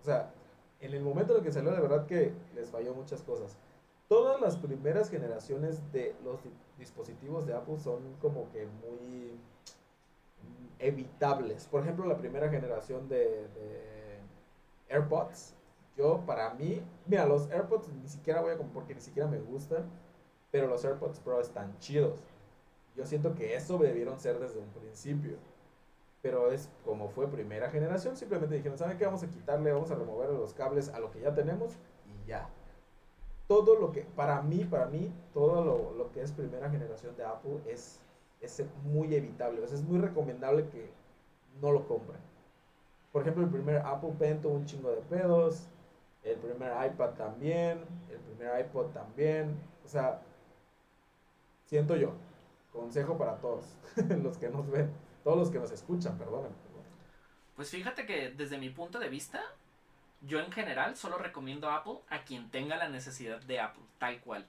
[0.00, 0.30] O sea,
[0.78, 3.56] en el momento en el que salió, de verdad que les falló muchas cosas.
[4.06, 6.38] Todas las primeras generaciones de los
[6.78, 9.40] dispositivos de Apple son como que muy
[10.78, 11.66] evitables.
[11.66, 13.48] Por ejemplo, la primera generación de,
[14.88, 15.52] AirPods.
[15.96, 19.40] Yo, para mí, mira, los AirPods ni siquiera voy a comprar porque ni siquiera me
[19.40, 19.90] gustan,
[20.50, 22.20] pero los AirPods Pro están chidos.
[22.96, 25.36] Yo siento que eso debieron ser desde un principio.
[26.22, 29.04] Pero es como fue primera generación, simplemente dijeron, ¿saben qué?
[29.04, 31.74] Vamos a quitarle, vamos a remover los cables a lo que ya tenemos
[32.06, 32.48] y ya.
[33.46, 37.24] Todo lo que, para mí, para mí, todo lo, lo que es primera generación de
[37.24, 38.00] Apple es
[38.40, 39.62] es muy evitable.
[39.62, 40.90] O sea, es muy recomendable que
[41.60, 42.20] no lo compren.
[43.12, 45.68] Por ejemplo, el primer Apple Pen tuvo un chingo de pedos.
[46.22, 47.84] El primer iPad también.
[48.10, 49.56] El primer iPod también.
[49.84, 50.20] O sea,
[51.66, 52.14] siento yo.
[52.72, 53.76] Consejo para todos
[54.22, 54.90] los que nos ven.
[55.22, 56.54] Todos los que nos escuchan, perdónenme.
[57.54, 59.42] Pues fíjate que desde mi punto de vista,
[60.20, 64.46] yo en general solo recomiendo Apple a quien tenga la necesidad de Apple, tal cual.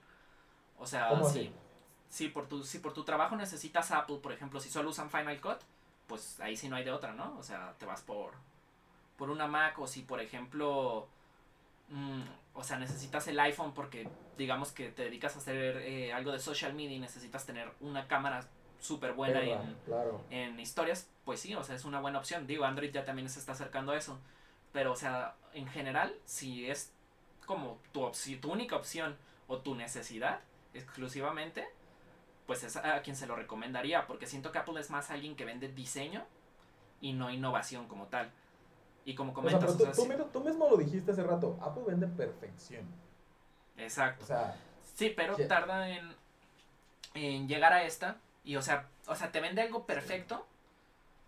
[0.78, 1.52] O sea, sí
[2.08, 5.40] si por tu, si por tu trabajo necesitas Apple, por ejemplo, si solo usan Final
[5.40, 5.58] Cut,
[6.06, 7.36] pues ahí sí no hay de otra, ¿no?
[7.38, 8.32] O sea, te vas por,
[9.16, 11.06] por una Mac o si, por ejemplo,
[11.88, 12.22] mm,
[12.54, 16.38] o sea, necesitas el iPhone porque digamos que te dedicas a hacer eh, algo de
[16.38, 18.48] social media y necesitas tener una cámara
[18.80, 19.76] súper buena en,
[20.30, 22.46] en historias, pues sí, o sea, es una buena opción.
[22.46, 24.18] Digo, Android ya también se está acercando a eso.
[24.72, 26.92] Pero, o sea, en general, si es
[27.46, 28.10] como tu,
[28.40, 29.16] tu única opción
[29.46, 30.40] o tu necesidad
[30.74, 31.66] exclusivamente,
[32.46, 35.44] pues es a quien se lo recomendaría, porque siento que Apple es más alguien que
[35.44, 36.24] vende diseño
[37.00, 38.30] y no innovación como tal.
[39.08, 39.74] Y como comentas...
[39.78, 42.84] tú, mismo, lo dijiste hace rato, Apple vende perfección.
[43.78, 44.26] Exacto.
[44.96, 46.14] sí, pero tarda en,
[47.14, 50.46] en llegar a esta y, o sea, o sea, te vende algo perfecto,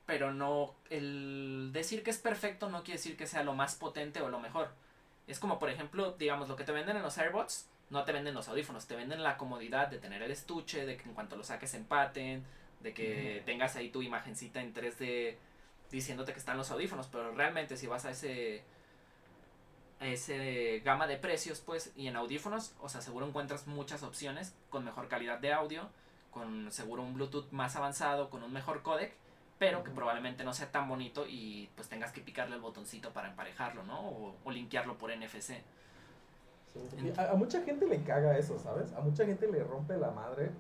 [0.05, 4.21] pero no, el decir que es perfecto no quiere decir que sea lo más potente
[4.21, 4.69] o lo mejor.
[5.27, 8.35] Es como, por ejemplo, digamos, lo que te venden en los AirBots no te venden
[8.35, 11.45] los audífonos, te venden la comodidad de tener el estuche, de que en cuanto lo
[11.45, 12.45] saques empaten,
[12.81, 15.37] de que tengas ahí tu imagencita en 3D
[15.91, 18.63] diciéndote que están los audífonos, pero realmente si vas a ese
[20.01, 24.55] a ese gama de precios, pues, y en audífonos, o sea, seguro encuentras muchas opciones
[24.71, 25.91] con mejor calidad de audio,
[26.31, 29.13] con seguro un Bluetooth más avanzado, con un mejor codec,
[29.59, 33.29] pero que probablemente no sea tan bonito y pues tengas que picarle el botoncito para
[33.29, 34.01] emparejarlo, ¿no?
[34.01, 35.63] O, o linkearlo por NFC.
[37.19, 38.93] A, mucha gente le caga eso, ¿sabes?
[38.95, 40.51] A mucha gente le rompe la madre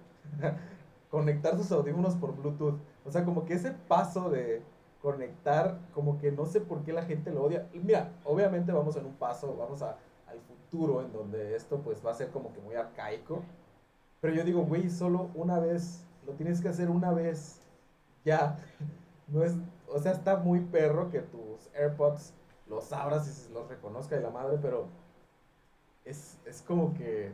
[1.11, 2.78] conectar sus audífonos por Bluetooth.
[3.07, 4.62] O sea, como que ese paso de
[5.03, 7.68] conectar, como que no sé por qué la gente lo odia.
[7.72, 9.96] Mira, obviamente vamos en un paso, vamos a,
[10.26, 13.42] al futuro en donde esto pues va a ser como que muy arcaico.
[14.20, 17.61] Pero yo digo, güey, solo una vez, lo tienes que hacer una vez,
[18.24, 18.57] ya.
[19.32, 19.55] No es,
[19.86, 22.34] o sea, está muy perro que tus AirPods
[22.66, 24.88] los abras y los reconozca de la madre, pero
[26.05, 27.30] es, es como que,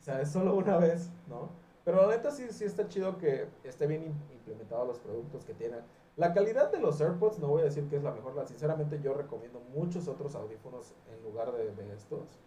[0.00, 1.50] o sea, es solo una vez, ¿no?
[1.84, 5.80] Pero la neta sí, sí está chido que esté bien implementado los productos que tienen.
[6.16, 8.34] La calidad de los AirPods no voy a decir que es la mejor.
[8.46, 12.38] Sinceramente yo recomiendo muchos otros audífonos en lugar de, estos.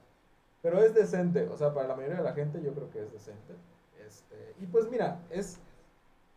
[0.62, 1.48] Pero es decente.
[1.50, 3.54] O sea, para la mayoría de la gente yo creo que es decente.
[4.06, 5.60] Este, y pues mira, es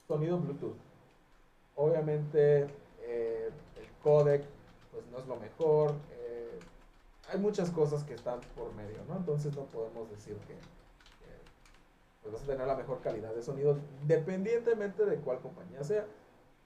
[0.08, 0.76] sonido Bluetooth.
[1.76, 2.66] Obviamente
[3.02, 4.44] eh, el codec
[4.90, 5.94] pues no es lo mejor
[7.32, 9.16] hay muchas cosas que están por medio, ¿no?
[9.16, 10.54] Entonces no podemos decir que,
[12.22, 16.06] pues vas a tener la mejor calidad de sonido, independientemente de cuál compañía sea.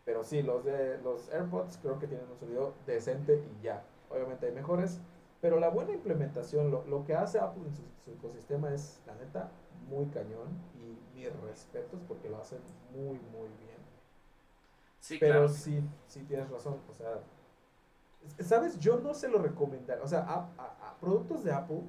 [0.04, 3.84] Pero sí, los de los AirPods creo que tienen un sonido decente y ya.
[4.10, 5.00] Obviamente hay mejores,
[5.40, 9.14] Pero la buena implementación, lo, lo que hace Apple en su, su ecosistema es, la
[9.16, 9.50] neta,
[9.88, 12.60] muy cañón y mis respetos porque lo hacen
[12.94, 13.78] muy, muy bien.
[15.00, 15.48] Sí, Pero claro.
[15.48, 16.80] sí, sí tienes razón.
[16.90, 17.20] O sea,
[18.38, 18.78] es- ¿sabes?
[18.78, 20.02] Yo no se lo recomendaría.
[20.04, 21.82] O sea, a, a- a productos de Apple,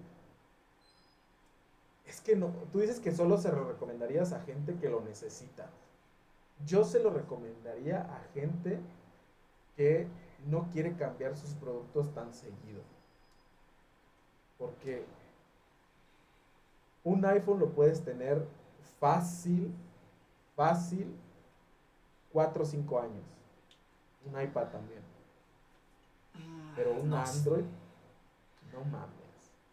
[2.05, 2.47] es que no.
[2.71, 5.69] Tú dices que solo se lo recomendarías a gente que lo necesita.
[6.63, 8.79] Yo se lo recomendaría a gente
[9.75, 10.07] que
[10.47, 12.81] no quiere cambiar sus productos tan seguido.
[14.57, 15.03] Porque
[17.03, 18.47] un iPhone lo puedes tener
[18.99, 19.73] fácil,
[20.55, 21.13] fácil,
[22.31, 23.23] 4 o 5 años.
[24.25, 25.01] Un iPad también.
[26.75, 27.37] Pero un No sé.
[27.39, 27.65] Android,
[28.73, 29.15] no mames.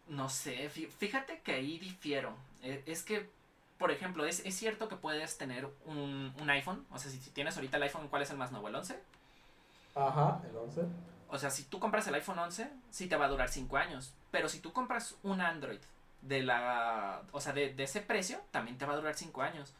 [0.07, 2.33] No sé, fí- fíjate que ahí difiero.
[2.61, 3.29] Eh, Es que,
[3.83, 6.85] por ejemplo, es, es cierto que puedes tener un, un iPhone.
[6.89, 8.69] O sea, si, si tienes ahorita el iPhone, ¿cuál es el más nuevo?
[8.69, 8.97] ¿El 11?
[9.93, 10.83] Ajá, el 11.
[11.27, 14.13] O sea, si tú compras el iPhone 11, sí te va a durar 5 años.
[14.31, 15.81] Pero si tú compras un Android
[16.21, 17.23] de la.
[17.33, 19.73] O sea, de, de ese precio, también te va a durar 5 años.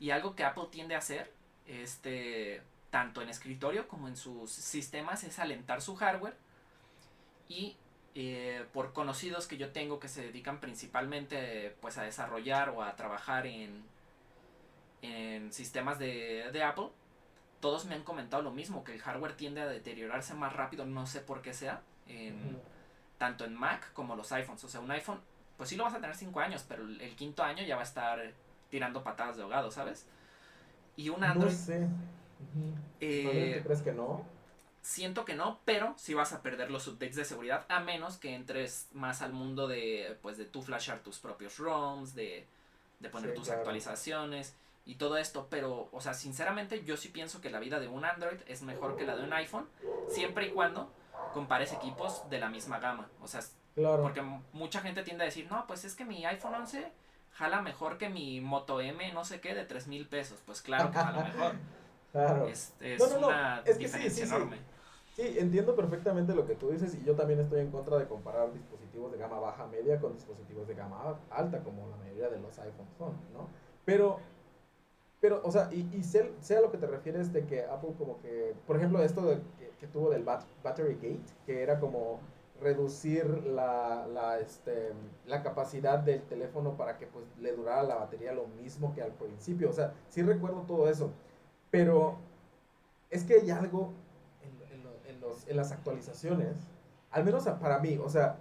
[0.00, 1.32] Y algo que Apple tiende a hacer,
[1.68, 2.60] este.
[2.90, 6.36] Tanto en escritorio como en sus sistemas, es alentar su hardware.
[7.48, 7.76] Y
[8.14, 12.94] eh, por conocidos que yo tengo que se dedican principalmente pues a desarrollar o a
[12.96, 13.84] trabajar en,
[15.02, 16.90] en sistemas de, de Apple,
[17.64, 21.06] todos me han comentado lo mismo, que el hardware tiende a deteriorarse más rápido, no
[21.06, 22.58] sé por qué sea, en,
[23.16, 24.62] tanto en Mac como los iPhones.
[24.64, 25.18] O sea, un iPhone,
[25.56, 27.84] pues sí lo vas a tener 5 años, pero el, quinto año ya va a
[27.84, 28.20] estar
[28.70, 30.06] tirando patadas de ahogado, ¿sabes?
[30.96, 31.88] Y un Android, No sé.
[33.00, 34.26] Eh, ¿Android ¿tú crees que no?
[34.84, 38.34] Siento que no, pero sí vas a perder los updates de seguridad, a menos que
[38.34, 42.46] entres más al mundo de, pues, de tú flashar tus propios ROMs, de,
[43.00, 43.60] de poner Sí, tus claro.
[43.60, 44.54] actualizaciones
[44.84, 48.04] y todo esto, pero, o sea, sinceramente yo sí pienso que la vida de un
[48.04, 49.66] Android es mejor que la de un iPhone,
[50.10, 50.92] siempre y cuando
[51.32, 53.40] compares equipos de la misma gama, o sea,
[53.74, 54.02] Claro.
[54.02, 54.20] porque
[54.52, 56.92] mucha gente tiende a decir, no, pues es que mi iPhone 11
[57.32, 60.90] jala mejor que mi Moto M no sé qué de 3 mil pesos, pues claro
[60.92, 61.54] que a lo mejor,
[62.12, 62.46] Claro.
[62.46, 64.36] es, es No, no, no, una es que sí, diferencia sí, sí.
[64.36, 64.56] enorme.
[64.58, 64.62] Sí,
[65.22, 69.12] entiendo perfectamente lo que tú dices y yo también estoy en contra de comparar dispositivos
[69.12, 72.94] de gama baja media con dispositivos de gama alta, como la mayoría de los iPhones
[72.98, 73.48] son, ¿no?
[73.84, 74.18] Pero,
[75.20, 77.94] pero o sea, y, y sé, sé a lo que te refieres de que Apple
[77.96, 79.40] como que, por ejemplo, esto de,
[79.80, 82.18] que, tuvo del bat- Battery Gate, que era como
[82.60, 84.92] reducir la, la, este,
[85.26, 89.12] la capacidad del teléfono para que pues le durara la batería lo mismo que al
[89.12, 91.10] principio, o sea, sí recuerdo todo eso,
[91.70, 92.16] pero
[93.10, 93.92] es que hay algo
[95.34, 96.56] los- en las actualizaciones,
[97.10, 98.36] al menos para mí, o sea,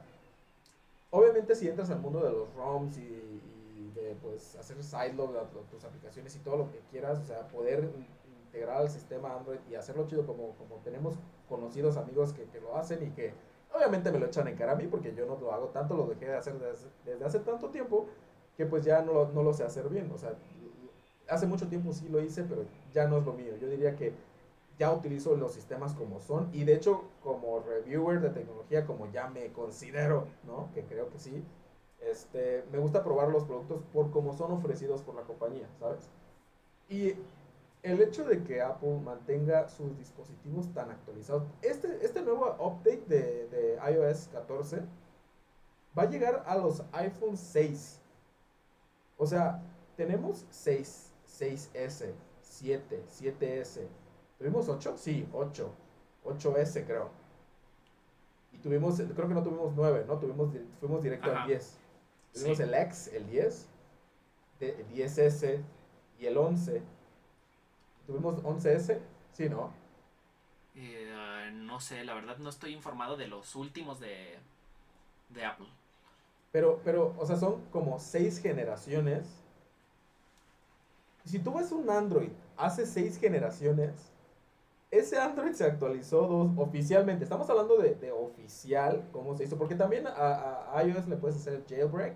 [1.11, 5.43] obviamente si entras al mundo de los ROMs y, y de pues hacer sideload a,
[5.71, 8.07] tus aplicaciones y todo lo que quieras, o sea, poder in-
[8.47, 11.15] integrar al sistema Android y hacerlo chido como, como tenemos
[11.49, 13.33] conocidos amigos que, que lo hacen y que
[13.73, 16.07] obviamente me lo echan en cara a mí porque yo no lo hago tanto, lo
[16.07, 18.05] dejé de hacer desde, desde hace tanto tiempo
[18.57, 20.33] que pues ya no, no lo sé hacer bien, o sea,
[21.27, 24.13] hace mucho tiempo sí lo hice, pero ya no es lo mío, yo diría que
[24.79, 29.27] ya utilizo los sistemas como son y de hecho como reviewer de tecnología como ya
[29.27, 30.69] me considero, ¿no?
[30.73, 31.43] Que creo que sí.
[31.99, 36.09] Este, me gusta probar los productos por cómo son ofrecidos por la compañía, ¿sabes?
[36.89, 37.15] Y
[37.81, 43.47] el hecho de que Apple mantenga sus dispositivos tan actualizados, este, este nuevo update de,
[43.47, 44.81] de iOS 14
[45.97, 47.99] va a llegar a los iPhone 6.
[49.17, 49.61] O sea,
[49.95, 53.87] tenemos 6, 6S, 7, 7S.
[54.43, 54.97] ¿Tuvimos 8?
[54.97, 55.71] Sí, 8.
[56.25, 57.09] 8S creo.
[58.51, 60.19] Y tuvimos, creo que no tuvimos 9, ¿no?
[60.19, 60.49] Tuvimos,
[60.81, 61.43] fuimos directo Ajá.
[61.43, 61.77] al 10.
[62.33, 62.63] Tuvimos Sí.
[62.63, 63.67] el X, el 10,
[64.59, 65.61] de- el 10S
[66.19, 66.81] y el 11.
[68.05, 68.99] ¿Tuvimos 11S?
[69.31, 69.71] Sí, ¿no?
[70.75, 74.37] Eh, no sé, la verdad no estoy informado de los últimos de,
[75.29, 75.69] de Apple.
[76.51, 79.25] Pero, pero, o sea, son como 6 generaciones.
[81.23, 84.09] Si tú ves un Android hace 6 generaciones,
[84.97, 87.23] ese Android se actualizó dos oficialmente.
[87.23, 91.37] Estamos hablando de, de oficial, cómo se hizo, porque también a, a- iOS le puedes
[91.37, 92.15] hacer jailbreak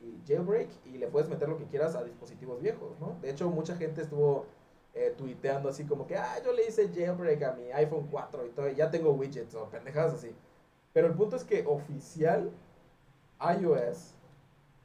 [0.00, 3.16] y jailbreak y le puedes meter lo que quieras a dispositivos viejos, ¿no?
[3.20, 4.46] De hecho, mucha gente estuvo
[4.94, 8.50] eh, tuiteando así como que, ah, yo le hice jailbreak a mi iPhone 4 y
[8.50, 10.34] todo, y ya tengo widgets o pendejadas así.
[10.92, 12.50] Pero el punto es que oficial
[13.40, 14.14] iOS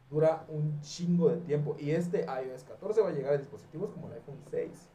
[0.10, 4.08] dura un chingo de tiempo y este iOS 14 va a llegar a dispositivos como
[4.08, 4.88] el iPhone 6.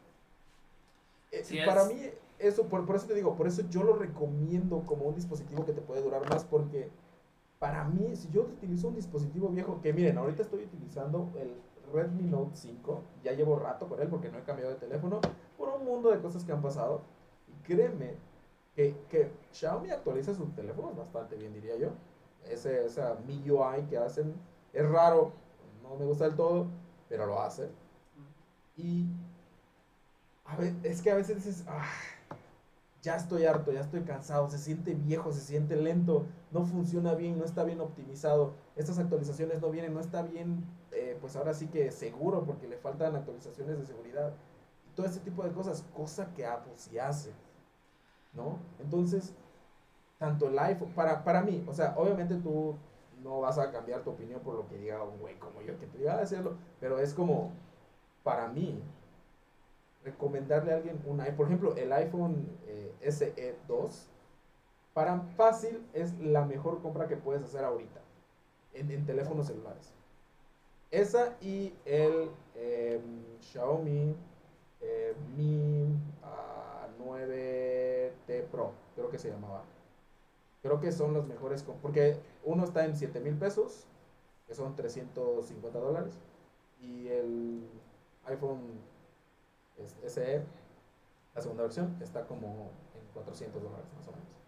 [1.32, 2.11] Eh, Sí, para es- mí,
[2.43, 5.72] eso, por, por eso te digo, por eso yo lo recomiendo como un dispositivo que
[5.72, 6.90] te puede durar más, porque
[7.59, 11.55] para mí, si yo utilizo un dispositivo viejo, que miren, ahorita estoy utilizando el
[11.93, 15.20] Redmi Note 5, ya llevo rato con él porque no he cambiado de teléfono,
[15.57, 17.03] por un mundo de cosas que han pasado,
[17.47, 18.16] y créeme
[18.74, 21.90] que, que Xiaomi actualiza sus teléfonos bastante bien, diría yo.
[22.45, 24.34] ese, esa MIUI que hacen
[24.72, 25.32] es raro,
[25.82, 26.66] no me gusta del todo,
[27.09, 27.70] pero lo hacen.
[28.76, 29.07] Y
[30.47, 31.86] a ver, es que a veces dices, ah,
[33.03, 37.37] ya estoy harto, ya estoy cansado, se siente viejo, se siente lento, no funciona bien,
[37.37, 41.67] no está bien optimizado, estas actualizaciones no vienen, no está bien, eh, pues ahora sí
[41.67, 44.33] que seguro porque le faltan actualizaciones de seguridad.
[44.95, 47.33] Todo ese tipo de cosas, cosa que Apple sí hace,
[48.35, 48.59] ¿no?
[48.79, 49.35] Entonces,
[50.19, 52.77] tanto el iPhone, para, para mí, o sea, obviamente tú
[53.25, 55.87] no vas a cambiar tu opinión por lo que diga un güey como yo que
[55.87, 57.51] te iba a decirlo, pero es como,
[58.23, 58.81] para mí,
[60.05, 64.09] recomendarle a alguien un iPhone, por ejemplo, el iPhone eh, SE 2,
[64.95, 68.01] para fácil es la mejor compra que puedes hacer ahorita
[68.75, 69.93] en, teléfonos celulares.
[70.91, 73.01] Esa y el em,
[73.41, 74.15] Xiaomi
[74.81, 75.87] eh, Mi
[76.99, 79.65] 9T ah, Pro, creo que se llamaba.
[80.63, 83.87] Creo que son los mejores, porque uno está en 7 mil pesos,
[84.47, 86.19] que son 350 dólares,
[86.81, 87.67] y el
[88.27, 88.61] iPhone
[90.07, 90.43] SE,
[91.35, 94.39] la segunda versión, está como en 400 dólares más o menos.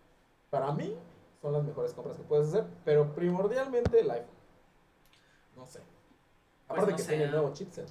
[0.51, 0.97] Para mí,
[1.41, 4.29] son las mejores compras que puedes hacer, pero primordialmente el iPhone.
[5.57, 5.81] No sé.
[6.67, 7.89] Pues Aparte que tiene el nuevo chipset.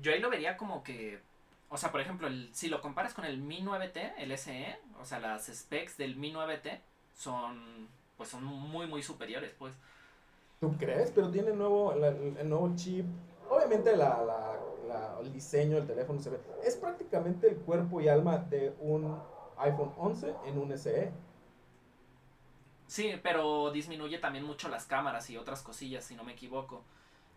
[0.00, 1.20] Yo ahí lo vería como que,
[1.68, 5.04] o sea, por ejemplo, el, si lo comparas con el Mi 9T, el SE, o
[5.04, 6.80] sea, las specs del Mi 9T
[7.14, 9.72] son, pues son muy, muy superiores, pues.
[10.60, 11.10] ¿Tú crees?
[11.10, 13.06] Pero tiene el nuevo, el nuevo chip.
[13.50, 14.58] Obviamente la, la
[15.20, 16.38] el diseño del teléfono se ve.
[16.64, 19.18] Es prácticamente el cuerpo y alma de un
[19.58, 21.12] iPhone 11 en un SE.
[22.86, 26.84] Sí, pero disminuye también mucho las cámaras y otras cosillas, si no me equivoco.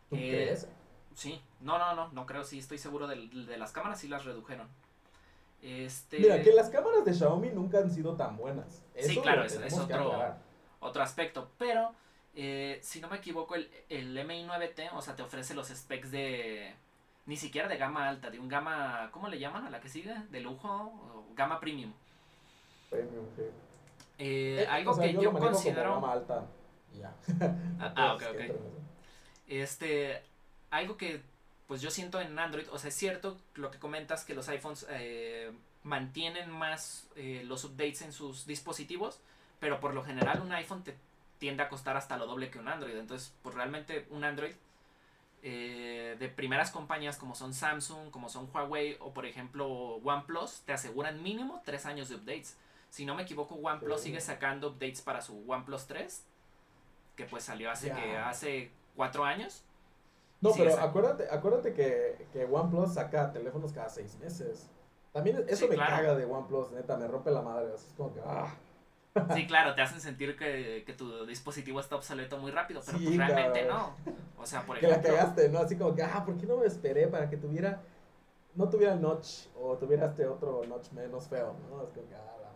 [0.10, 0.68] ¿Tú eh, crees?
[1.14, 3.16] Sí, no, no, no, no creo, sí, estoy seguro de,
[3.58, 4.68] las cámaras, sí las redujeron.
[5.62, 6.20] Este...
[6.20, 8.84] Mira, que las cámaras de Xiaomi nunca han sido tan buenas.
[9.00, 10.36] sí, claro, es, otro,
[10.82, 11.92] otro aspecto, pero
[12.36, 16.12] eh, si no me equivoco, el, el MI 9T, o sea, te ofrece los specs
[16.12, 16.76] de,
[17.26, 20.16] ni siquiera de gama alta, de un gama, ¿cómo le llaman a la que sigue?
[20.30, 21.92] De lujo, o gama premium.
[22.90, 23.44] Premium, sí.
[24.18, 25.96] Eh, eh, algo que yo, considero...
[25.96, 26.46] gama alta,
[26.94, 27.14] ya.
[27.80, 28.56] ah, ah ok, ok.
[29.48, 30.22] Este,
[30.70, 31.22] algo que
[31.68, 34.86] pues yo siento en Android, o sea, es cierto lo que comentas que los iPhones
[34.90, 35.52] eh,
[35.84, 39.20] mantienen más los updates en sus dispositivos,
[39.60, 40.96] pero por lo general un iPhone te
[41.40, 42.96] tiende a costar hasta lo doble que un Android.
[42.96, 44.54] Entonces, pues realmente un Android
[45.48, 49.68] eh, de primeras compañías como son Samsung, como son Huawei o por ejemplo
[49.98, 52.58] OnePlus, te aseguran mínimo 3 años de updates.
[52.90, 56.24] Si no me equivoco, OnePlus sigue sacando updates para su OnePlus 3,
[57.16, 59.64] que pues salió hace que hace 4 años.
[60.42, 64.68] No, pero acuérdate, acuérdate que, que, OnePlus saca teléfonos cada 6 meses.
[65.14, 67.72] También eso me caga de OnePlus, neta, me rompe la madre.
[67.76, 68.52] Es como que, ah.
[69.34, 73.16] Sí, claro, te hacen sentir que, que, tu dispositivo está obsoleto muy rápido, pero pues
[73.16, 73.96] realmente no.
[74.38, 75.02] O sea, por ejemplo.
[75.02, 75.60] Que la cagaste, ¿no?
[75.60, 77.82] Así como que, ah, ¿por qué no me esperé para que tuviera.
[78.56, 81.84] No tuviera el notch o tuviera este otro notch menos feo, ¿no?
[81.84, 82.50] Es como que, ah, la...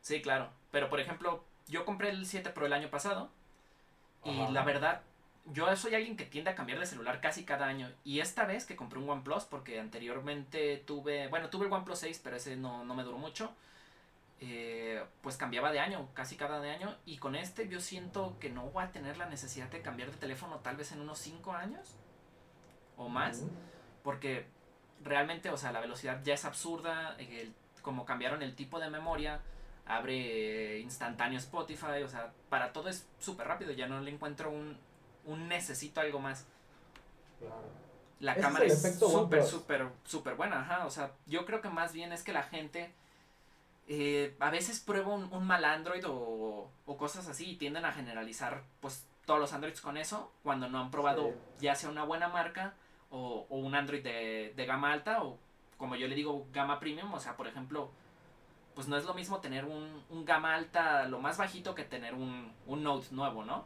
[0.00, 0.50] Sí, claro.
[0.70, 3.30] Pero por ejemplo, yo compré el 7 Pro el año pasado
[4.24, 5.02] y la verdad,
[5.46, 7.90] yo soy alguien que tiende a cambiar de celular casi cada año.
[8.04, 12.20] Y esta vez que compré un OnePlus, porque anteriormente tuve, bueno, tuve el OnePlus 6,
[12.22, 13.52] pero ese no, no me duró mucho.
[14.42, 16.96] Eh, pues cambiaba de año, casi cada de año.
[17.04, 20.16] Y con este yo siento que no voy a tener la necesidad de cambiar de
[20.16, 21.96] teléfono tal vez en unos 5 años
[22.96, 23.44] o más.
[24.02, 24.46] Porque
[25.04, 27.16] realmente, o sea, la velocidad ya es absurda.
[27.82, 29.40] como cambiaron el tipo de memoria,
[29.84, 32.02] abre instantáneo Spotify.
[32.02, 33.72] O sea, para todo es súper rápido.
[33.72, 34.78] Ya no le encuentro un,
[35.26, 36.46] un necesito algo más.
[38.20, 40.60] La cámara es súper, súper, súper buena.
[40.60, 40.86] Ajá.
[40.86, 42.94] O sea, yo creo que más bien es que la gente
[43.92, 49.04] eh, a veces pruebo un, mal Android o, cosas así y tienden a generalizar pues
[49.26, 52.74] todos los Androids con eso cuando no han probado ya sea una buena marca
[53.10, 55.38] o, un Android de, gama alta o
[55.76, 57.90] como yo le digo gama premium, o sea, por ejemplo,
[58.76, 62.52] pues no es lo mismo tener un, gama alta lo más bajito que tener un,
[62.68, 63.64] Note nuevo, ¿no?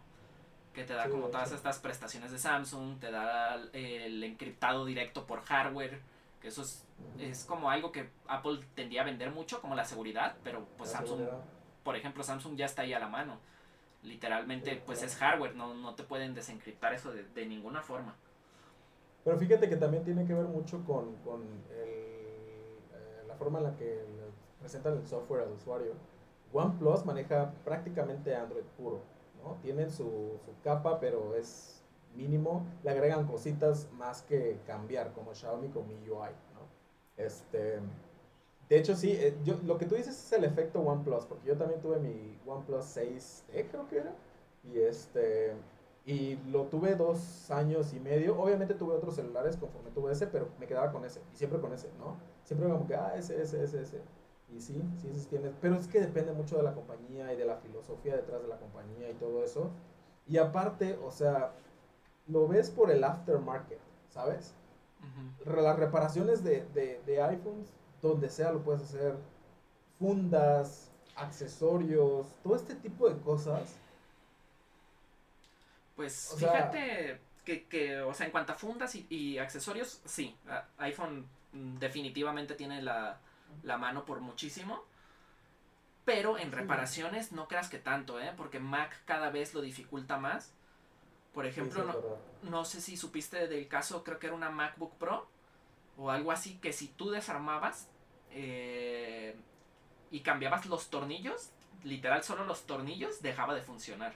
[0.72, 5.42] Que te da como todas estas prestaciones de Samsung, te da el encriptado directo por
[5.42, 6.00] hardware,
[6.44, 6.84] que eso es
[7.18, 11.22] es como algo que Apple tendía a vender mucho, como la seguridad, pero pues Samsung,
[11.82, 13.38] por ejemplo, Samsung ya está ahí a la mano.
[14.02, 18.14] Literalmente, pues es hardware, no, no te pueden desencriptar eso de, ninguna forma.
[19.24, 23.76] Pero fíjate que también tiene que ver mucho con, con eh, la forma en la
[23.76, 24.04] que
[24.60, 25.94] presentan el software al usuario.
[26.52, 29.00] OnePlus maneja prácticamente Android puro,
[29.42, 29.54] ¿no?
[29.62, 31.83] Tienen su, su capa, pero es
[32.16, 32.66] mínimo.
[32.82, 36.30] Le agregan cositas más que cambiar, como Xiaomi con MIUI.
[37.16, 37.80] Este,
[38.68, 41.56] de hecho, sí, eh, yo, lo que tú dices es el efecto OnePlus, porque yo
[41.56, 44.14] también tuve mi OnePlus 6 creo que era.
[44.64, 45.54] Y este
[46.06, 48.38] y lo tuve dos años y medio.
[48.38, 51.20] Obviamente tuve otros celulares conforme tuve ese, pero me quedaba con ese.
[51.32, 52.16] Y siempre con ese, ¿no?
[52.44, 54.00] Siempre como que, ah, ese, ese, ese, ese.
[54.54, 55.50] Y sí, sí, sí tiene.
[55.62, 58.58] Pero es que depende mucho de la compañía y de la filosofía detrás de la
[58.58, 59.70] compañía y todo eso.
[60.26, 61.52] Y aparte, o sea,
[62.26, 64.54] lo ves por el aftermarket, ¿sabes?
[65.44, 67.68] Las reparaciones de, de, de iPhones,
[68.00, 69.16] donde sea lo puedes hacer.
[69.98, 73.76] Fundas, accesorios, todo este tipo de cosas
[75.96, 80.36] pues fíjate que, que, o sea, en cuanto a fundas y, accesorios, sí,
[80.78, 83.18] iPhone mm, definitivamente tiene la,
[83.78, 84.84] mano por muchísimo.
[86.04, 88.32] Pero en reparaciones no creas que tanto, ¿eh?
[88.36, 90.52] Porque Mac cada vez lo dificulta más.
[91.34, 95.26] Por ejemplo, no, no, sé si supiste del caso, creo que era una MacBook Pro
[95.96, 97.88] o algo así, que si tú desarmabas
[98.30, 99.36] eh,
[100.12, 101.50] y cambiabas los tornillos,
[101.82, 104.14] literal solo los tornillos, dejaba de funcionar.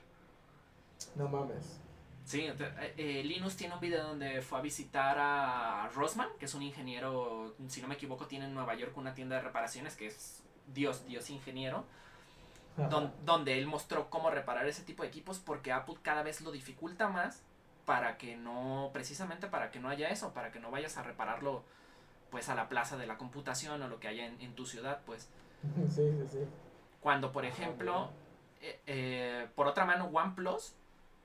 [1.16, 1.80] No mames.
[2.24, 6.54] Sí, eh, eh, Linus tiene un video donde fue a visitar a Rosman, que es
[6.54, 10.08] un ingeniero, si no me equivoco, tiene en Nueva York una tienda de reparaciones, que
[10.08, 11.84] es Dios, Dios ingeniero,
[13.24, 17.08] donde él mostró cómo reparar ese tipo de equipos porque Apple cada vez lo dificulta
[17.08, 17.42] más
[17.84, 21.64] para que no, precisamente para que no haya eso, para que no vayas a repararlo
[22.30, 25.28] pues a la plaza de la computación o lo que haya en, tu ciudad, pues.
[25.88, 26.38] Sí, sí, sí.
[27.00, 28.10] Cuando, por ejemplo,
[28.60, 30.74] eh, por otra mano, OnePlus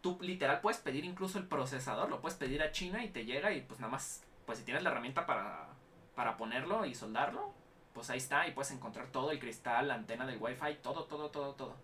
[0.04, 3.54] tú literal puedes pedir incluso el procesador, lo puedes pedir a China y te llega
[3.54, 5.70] y pues nada más, pues si tienes la herramienta para,
[6.14, 7.54] para ponerlo y soldarlo,
[7.93, 11.29] pues ahí está y puedes encontrar todo el cristal, la antena del wifi, todo, todo,
[11.29, 11.75] todo, todo.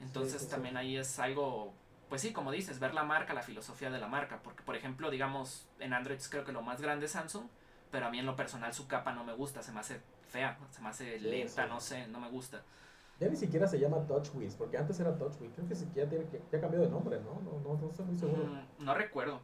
[0.00, 1.72] Entonces también ahí es algo,
[2.08, 5.10] pues sí, como dices, ver la marca, la filosofía de la marca, porque por ejemplo,
[5.10, 7.46] digamos, en Android creo que lo más grande es Samsung,
[7.90, 10.58] pero a mí en lo personal su capa no me gusta, se me hace fea,
[10.70, 12.62] se me hace lenta, no sé, no me gusta.
[13.18, 15.50] Ya ni siquiera se llama TouchWiz, porque antes era TouchWiz.
[15.54, 17.40] Creo que ya, tiene, que, ya ha cambiado de nombre, ¿no?
[17.40, 18.44] No, no, no estoy muy seguro.
[18.44, 19.40] Mm, no recuerdo.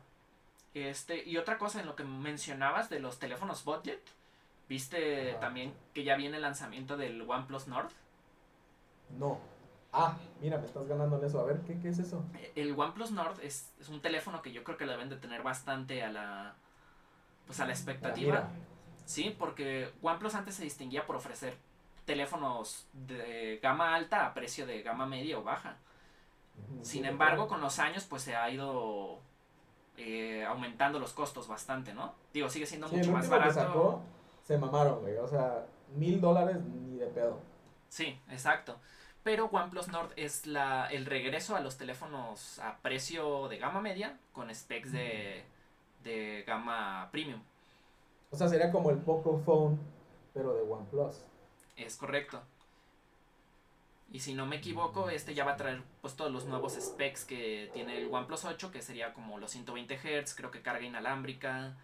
[0.75, 4.03] Este, y otra cosa en lo que mencionabas de los teléfonos budget,
[4.69, 7.91] ¿viste también que ya viene el lanzamiento del OnePlus Nord?
[9.19, 9.39] No.
[9.93, 11.41] Ah, mira, me estás ganando en eso.
[11.41, 12.25] A ver, ¿qué, qué es eso?
[12.55, 15.43] El OnePlus Nord es, es, un teléfono que yo creo que lo deben de tener
[15.43, 16.55] bastante a la,
[17.47, 18.49] pues a la expectativa.
[19.05, 21.57] Sí, porque OnePlus antes se distinguía por ofrecer
[22.07, 25.77] teléfonos de gama alta a precio de gama media o baja.
[26.83, 29.21] Sin embargo, con los años, pues se ha ido
[29.97, 32.15] eh, aumentando los costos bastante, ¿no?
[32.33, 34.03] Digo, sigue siendo mucho más barato.
[34.45, 35.17] Se mamaron, güey.
[35.17, 37.39] O sea, mil dólares ni de pedo.
[37.89, 38.79] Sí, exacto.
[39.23, 44.19] Pero OnePlus Nord es la, el regreso a los teléfonos a precio de gama media
[44.33, 45.45] con specs de,
[46.03, 47.41] de gama premium.
[48.31, 49.79] O sea, sería como el Poco Phone,
[50.35, 51.23] pero de OnePlus.
[51.77, 52.43] Es correcto.
[54.11, 57.25] Y si no me equivoco, este ya va a traer pues todos los nuevos specs
[57.25, 61.77] que tiene el OnePlus 8, que sería como los 120 Hz, creo que carga inalámbrica.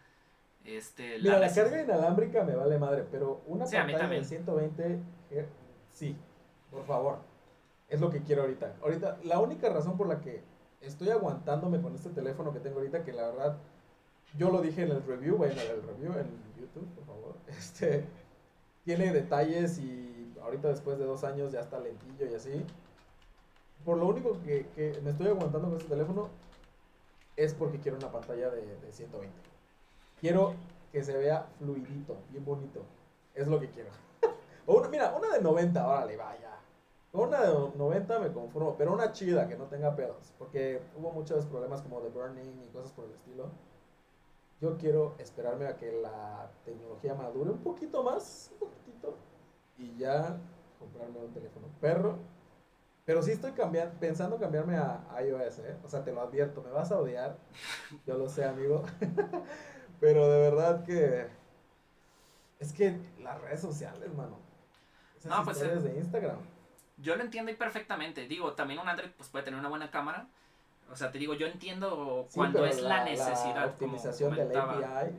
[0.64, 4.98] Este, Mira, la, carga inalámbrica me vale madre, pero una pantalla de 120
[5.30, 5.46] Hz,
[5.90, 6.16] sí,
[6.70, 7.18] por favor.
[7.88, 8.74] Es lo que quiero ahorita.
[8.82, 10.42] Ahorita, la única razón por la que
[10.82, 13.56] estoy aguantándome con este teléfono que tengo ahorita, que la verdad,
[14.36, 16.28] yo lo dije en el review, bueno, en el review en
[16.60, 18.04] YouTube, por favor, este
[18.84, 22.64] tiene detalles y ahorita después de dos años ya está lentillo y así.
[23.84, 24.66] Por lo único que,
[25.02, 26.30] me estoy aguantando con este teléfono
[27.36, 29.30] es porque quiero una pantalla de, 120.
[30.20, 30.54] Quiero
[30.92, 32.82] que se vea fluidito, bien bonito.
[33.34, 33.90] Es lo que quiero.
[34.66, 36.58] o una, mira, una de 90, órale, vaya.
[37.12, 40.34] Una de 90 me conformo, pero una chida que no tenga pedos.
[40.38, 43.50] Porque hubo muchos problemas como de burning y cosas por el estilo.
[44.60, 49.14] Yo quiero esperarme a que la tecnología madure un poquito más, un poquitito,
[49.78, 50.36] y ya
[50.80, 52.16] comprarme un teléfono perro.
[53.04, 55.76] Pero sí estoy cambiando, pensando cambiarme a iOS, ¿eh?
[55.84, 57.38] O sea, te lo advierto, me vas a odiar,
[58.04, 58.82] yo lo sé, amigo.
[60.00, 61.28] Pero de verdad que...
[62.58, 64.38] Es que las redes sociales, mano.
[65.16, 66.38] Esas no, pues, eh, de Instagram.
[66.96, 68.26] Yo lo entiendo perfectamente.
[68.26, 70.26] Digo, también un Android pues, puede tener una buena cámara
[70.90, 73.56] o sea, te digo, yo entiendo cuando es la, necesidad.
[73.56, 75.12] La optimización del API.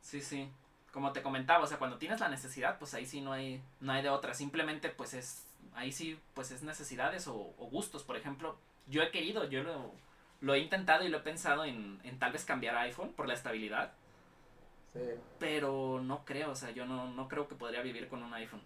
[0.00, 0.48] Sí, sí.
[0.90, 3.92] Como te comentaba, o sea, cuando tienes la necesidad, pues ahí sí no hay, no
[3.92, 4.34] hay de otra.
[4.34, 7.34] Simplemente, pues es, ahí sí, pues es necesidades o,
[7.70, 8.04] gustos.
[8.04, 9.92] Por ejemplo, yo he querido, yo lo,
[10.54, 13.34] he intentado y lo he pensado en, en tal vez cambiar a iPhone por la
[13.34, 13.92] estabilidad.
[14.92, 15.00] Sí.
[15.38, 18.60] Pero no creo, o sea, yo no, no creo que podría vivir con un iPhone.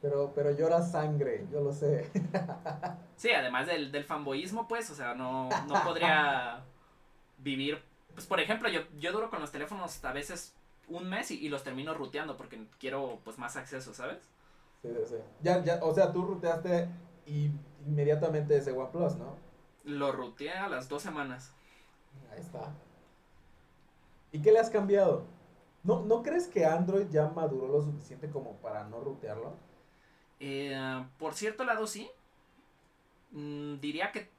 [0.00, 2.10] Pero, pero llora sangre, yo lo sé.
[3.16, 6.64] Sí, además del, del fanboyismo, pues, o sea, no, no podría
[7.38, 7.80] vivir.
[8.14, 10.56] Pues, por ejemplo, yo, yo duro con los teléfonos a veces
[10.88, 14.18] un mes y, los termino ruteando porque quiero, pues, más acceso, ¿sabes?
[14.82, 15.16] Sí, sí, sí.
[15.40, 16.88] Ya, ya, o sea, tú ruteaste
[17.26, 17.52] y
[17.86, 19.36] inmediatamente ese OnePlus, ¿no?
[19.84, 21.52] Lo ruteé a las dos semanas.
[22.32, 22.72] Ahí está.
[24.30, 25.24] ¿Y qué le has cambiado?
[25.82, 29.56] ¿No, ¿No crees que Android ya maduró lo suficiente como para no rutearlo?
[30.40, 32.10] Eh, por cierto lado, sí.
[33.32, 34.30] Mm, diría que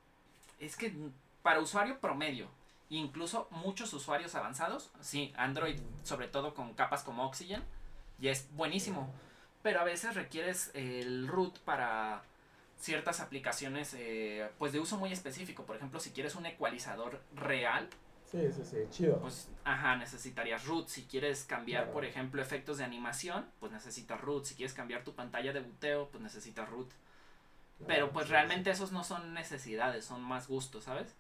[0.60, 0.94] es que
[1.42, 2.48] para usuario promedio,
[2.90, 7.64] incluso muchos usuarios avanzados, sí, Android, sobre todo con capas como Oxygen,
[8.20, 9.10] ya es buenísimo.
[9.62, 12.24] Pero a veces requieres el root para
[12.84, 15.64] ciertas aplicaciones eh, pues de uso muy específico.
[15.64, 17.88] Por ejemplo, si quieres un ecualizador real.
[18.30, 19.20] Sí, sí, sí, chido.
[19.20, 20.88] Pues, ajá, necesitarías root.
[20.88, 24.44] Si quieres cambiar, por ejemplo, efectos de animación, pues necesitas root.
[24.44, 26.90] Si quieres cambiar tu pantalla de buteo, pues necesitas root.
[27.88, 31.16] Pero pues realmente esos no son necesidades, son más gustos, ¿sabes?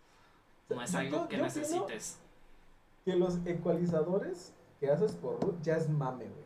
[0.69, 2.19] No es algo que necesites.
[3.05, 6.45] Que los ecualizadores que haces por root ya es mame, güey.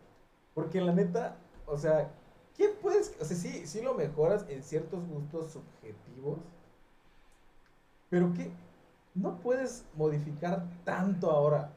[0.53, 2.11] Porque la neta, o sea,
[2.57, 3.15] ¿qué puedes?
[3.21, 6.39] O sea, sí, sí lo mejoras en ciertos gustos subjetivos.
[8.09, 8.51] Pero ¿qué?
[9.13, 11.71] No puedes modificar tanto ahora.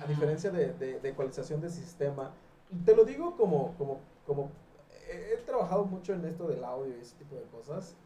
[0.00, 2.32] A diferencia de, de, ecualización de sistema.
[2.84, 4.50] Te lo digo como, como, como
[5.08, 7.96] he trabajado mucho en esto del audio y ese tipo de cosas.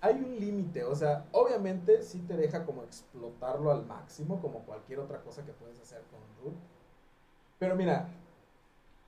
[0.00, 4.98] Hay un límite, o sea, obviamente sí te deja como explotarlo al máximo, como cualquier
[4.98, 6.58] otra cosa que puedes hacer con root.
[7.60, 8.08] Pero mira,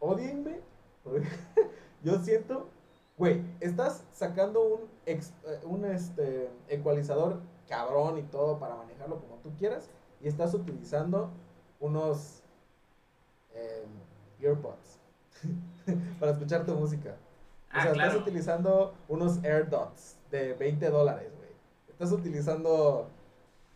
[0.05, 0.61] odienme,
[2.03, 2.69] yo siento,
[3.17, 5.21] güey, estás sacando un, eh,
[5.65, 9.89] un este, ecualizador cabrón y todo para manejarlo como tú quieras
[10.21, 11.31] y estás utilizando
[11.81, 12.43] unos
[13.55, 13.85] eh,
[14.41, 15.01] earbuds
[16.21, 17.11] para escuchar tu música.
[17.11, 21.51] O ah, sea, estás utilizando unos AirDots de 20 dólares, güey.
[21.89, 23.09] Estás utilizando...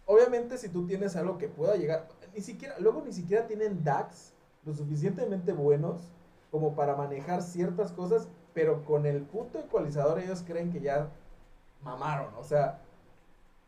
[0.06, 2.06] Obviamente si tú tienes algo que pueda llegar...
[2.32, 4.32] Ni siquiera, luego ni siquiera tienen DAX
[4.64, 6.12] lo suficientemente buenos
[6.50, 11.10] como para manejar ciertas cosas, pero con el puto ecualizador ellos creen que ya
[11.82, 12.34] mamaron.
[12.36, 12.80] O sea,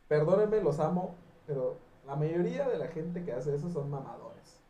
[0.09, 1.15] perdónenme, los amo,
[1.47, 1.77] pero
[2.07, 4.63] la mayoría de la gente que hace eso son mamadores.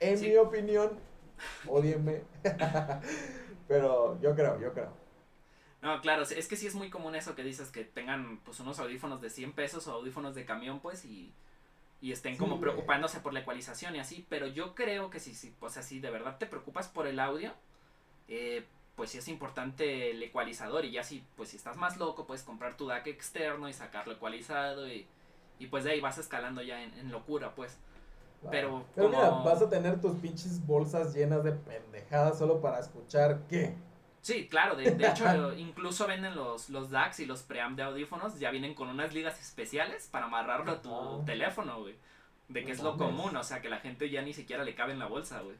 [0.00, 0.98] En mi opinión,
[1.68, 2.22] odienme.
[3.68, 4.90] Pero yo creo, yo creo.
[5.82, 8.78] No, claro, es que sí es muy común eso que dices, que tengan pues unos
[8.78, 11.32] audífonos de 100 pesos o audífonos de camión, pues, y,
[12.00, 15.54] y estén como preocupándose por la ecualización y así, pero yo creo que si, si,
[15.60, 17.52] o sea, si de verdad te preocupas por el audio,
[18.28, 18.66] eh,
[18.96, 22.42] pues sí es importante el ecualizador y ya si, pues si estás más loco, puedes
[22.42, 25.06] comprar tu DAC externo y sacarlo ecualizado y,
[25.58, 27.78] y pues de ahí vas escalando ya en, en locura, pues.
[28.50, 33.74] Pero, mira, vas a tener tus pinches bolsas llenas de pendejadas solo para escuchar qué.
[34.26, 38.50] Sí, claro, de, hecho incluso venden los, los DAX y los preamp de audífonos, ya
[38.50, 41.94] vienen con unas ligas especiales para amarrarlo a tu teléfono, güey.
[42.48, 44.94] De que es lo común, o sea, que la gente ya ni siquiera le cabe
[44.94, 45.54] en la bolsa, güey.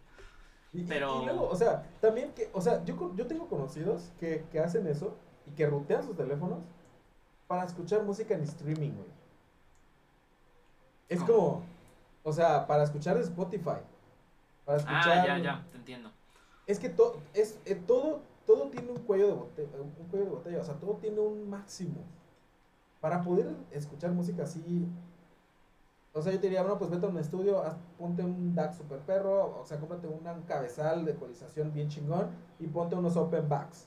[0.89, 1.23] Pero...
[1.23, 4.89] Y, luego, o sea, también que, o sea, yo, yo tengo conocidos que, que hacen
[4.89, 6.59] eso y que rutean sus teléfonos
[7.47, 9.11] para escuchar música en streaming, güey.
[11.09, 11.65] Es como
[12.25, 13.79] o sea, para escuchar Spotify.
[14.65, 15.19] Para ah, escuchar.
[15.19, 16.11] Ah, ya, ya, te entiendo.
[16.67, 20.31] Es que todo, es, eh, todo, todo tiene un cuello de botella, un cuello de
[20.31, 22.05] botella, o sea, todo tiene un máximo.
[23.01, 24.89] Para poder escuchar música así,
[26.17, 27.63] o sea, yo te diría, bueno, pues vete a un estudio,
[27.99, 32.67] ponte un DAC super perro, o sea, cómprate un cabezal de ecualización bien chingón y
[32.69, 33.87] ponte unos open backs.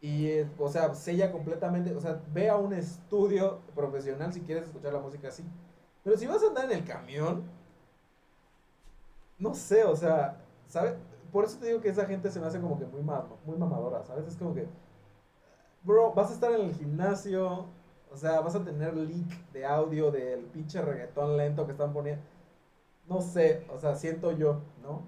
[0.00, 4.64] Y, eh, o sea, sella completamente, o sea, ve a un estudio profesional si quieres
[4.64, 5.44] escuchar la música así.
[6.02, 7.44] Pero si vas a andar en el camión,
[9.38, 10.96] no sé, o sea, ¿sabes?
[11.32, 14.04] Por eso te digo que esa gente se me hace como que muy, muy mamadora,
[14.04, 14.26] ¿sabes?
[14.28, 14.66] Es como que,
[15.82, 17.66] bro, vas a estar en el gimnasio,
[18.10, 22.22] o sea, vas a tener leak de audio del pinche reggaetón lento que están poniendo.
[23.08, 25.02] No sé, o sea, siento yo, ¿no?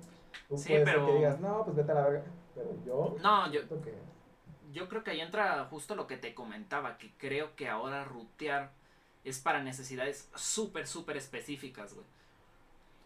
[0.49, 1.07] Tú sí, puedes pero...
[1.07, 2.25] que digas, no, pues vete a la verga.
[2.55, 3.17] Pero yo.
[3.23, 3.61] No, yo.
[3.83, 3.95] Que...
[4.73, 8.73] Yo creo que ahí entra justo lo que te comentaba, que creo que ahora rutear
[9.25, 12.07] es para necesidades súper, súper específicas, güey.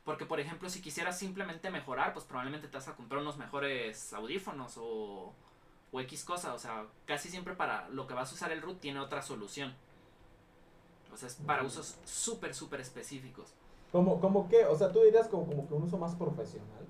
[0.08, 4.14] Porque, por ejemplo, si quisieras simplemente mejorar, pues probablemente te vas a comprar unos mejores
[4.14, 5.34] audífonos o,
[5.92, 6.54] o X cosa.
[6.54, 9.74] O sea, casi siempre para lo que vas a usar el root tiene otra solución.
[11.12, 13.52] O sea, es para usos súper, súper específicos.
[13.92, 14.64] ¿Cómo, ¿Cómo qué?
[14.64, 16.86] O sea, tú dirías como, como que un uso más profesional.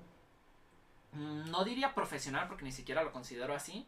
[1.11, 3.85] Mm, no diría profesional porque ni siquiera lo considero así.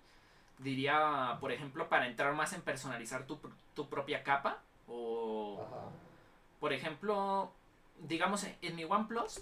[0.58, 3.40] Diría, por ejemplo, para entrar más en personalizar tu,
[3.76, 5.66] tu propia capa o,
[6.60, 7.54] por ejemplo,
[8.08, 9.42] digamos en mi OnePlus,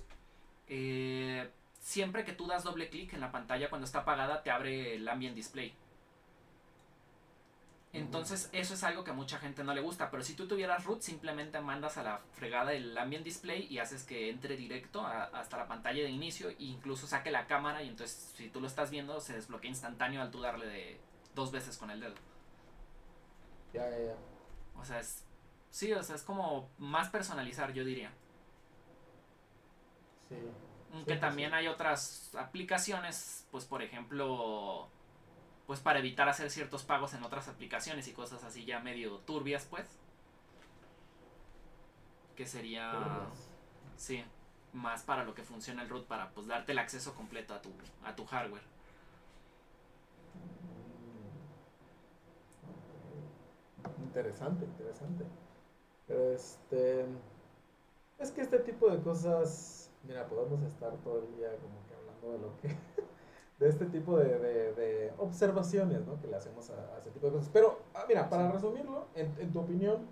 [0.68, 1.50] eh,
[1.80, 5.08] siempre que tú das doble clic en la pantalla cuando está apagada, te abre el
[5.08, 5.74] ambient display.
[7.92, 10.12] Entonces, eso es algo que a mucha gente no le gusta.
[10.12, 14.04] Pero si tú tuvieras root, simplemente mandas a la fregada el ambient display y haces
[14.04, 17.82] que entre directo hasta la pantalla de inicio e incluso saque la cámara.
[17.82, 21.00] Y entonces, si tú lo estás viendo, se desbloquea instantáneo al tú darle de
[21.34, 22.14] dos veces con el dedo.
[23.74, 24.16] Ya, ya, ya.
[24.80, 25.24] O sea, es.
[25.72, 28.12] Sí, o sea, es como más personalizar, yo diría.
[30.30, 30.36] Sí.
[30.94, 31.54] Aunque Sí, también sí.
[31.54, 34.88] hay otras aplicaciones, pues por ejemplo,
[35.68, 39.66] pues para evitar hacer ciertos pagos en otras aplicaciones y cosas así ya medio turbias,
[39.66, 39.88] pues.
[42.36, 43.50] Que sería, Turbias.
[43.96, 44.24] sí,
[44.74, 47.72] más para lo que funciona el root, para pues darte el acceso completo a tu,
[48.04, 48.64] a tu hardware.
[50.34, 51.30] Mm.
[54.04, 55.26] Interesante, interesante.
[56.08, 57.06] Pero este.
[58.18, 59.89] Es que este tipo de cosas.
[60.04, 62.70] Mira, podemos estar todo el día como que hablando de lo que.
[63.60, 66.20] de este tipo de, de- de observaciones, ¿no?
[66.22, 67.50] Que le hacemos a, a ese tipo de cosas.
[67.52, 68.54] Pero, ah, mira, para Sí.
[68.54, 70.08] resumirlo, en, en tu opinión,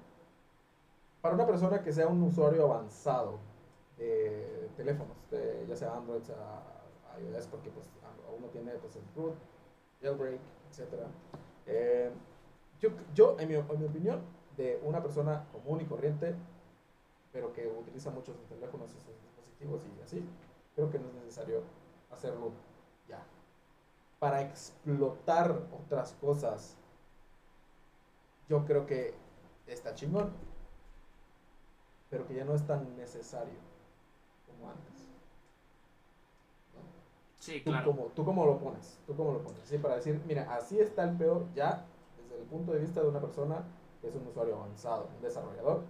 [1.22, 3.40] para una persona que sea un usuario avanzado
[3.98, 6.62] de teléfonos, de, ya sea Android, sea
[7.20, 7.86] iOS, porque pues
[8.38, 9.34] uno tiene pues el root,
[10.02, 10.40] jailbreak,
[10.70, 11.08] etcétera.
[11.66, 12.12] Eh,
[12.80, 14.22] yo, yo en, mi, en mi opinión,
[14.56, 16.36] de una persona común y corriente,
[17.32, 19.16] pero que utiliza mucho sus teléfonos y sus
[19.60, 20.24] y así,
[20.76, 21.64] creo que no es necesario
[22.12, 22.52] hacerlo
[23.08, 23.24] ya.
[24.20, 26.78] Para explotar otras cosas,
[28.48, 29.14] yo creo que
[29.66, 30.32] está chingón,
[32.10, 33.60] pero que ya no es tan necesario
[34.46, 35.08] como antes.
[37.40, 37.86] Sí, ¿Tú, claro.
[37.92, 39.00] cómo, ¿Tú cómo lo pones?
[39.06, 39.62] ¿Tú cómo lo pones?
[39.66, 41.86] Sí, para decir, mira, así está el peor ya
[42.22, 43.64] desde el punto de vista de una persona
[44.02, 45.84] que es un usuario avanzado, un desarrollador.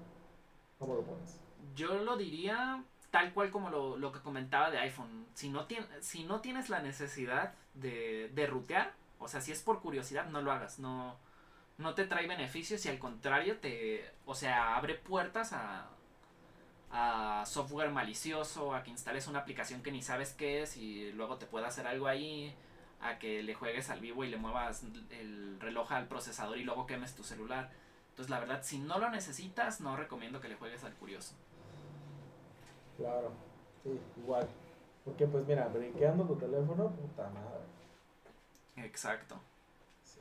[0.79, 1.39] ¿Cómo lo pones?
[1.75, 5.27] Yo lo diría tal cual como lo, lo que comentaba de iPhone.
[5.33, 5.67] Si no,
[6.01, 10.41] si no tienes la necesidad de, de rutear, o sea, si es por curiosidad, no
[10.41, 10.79] lo hagas.
[10.79, 11.17] No,
[11.77, 15.89] no te trae beneficios y al contrario, te, o sea, abre puertas a,
[16.91, 21.37] a software malicioso, a que instales una aplicación que ni sabes qué es y luego
[21.37, 22.53] te pueda hacer algo ahí,
[23.01, 26.87] a que le juegues al vivo y le muevas el reloj al procesador y luego
[26.87, 27.71] quemes tu celular.
[28.09, 31.35] Entonces, la verdad, si no lo necesitas, no recomiendo que le juegues al curioso.
[32.97, 33.31] Claro,
[33.83, 34.47] sí, igual.
[35.05, 38.85] Porque pues mira, briqueando tu teléfono, puta madre.
[38.85, 39.35] Exacto.
[40.03, 40.19] Sí.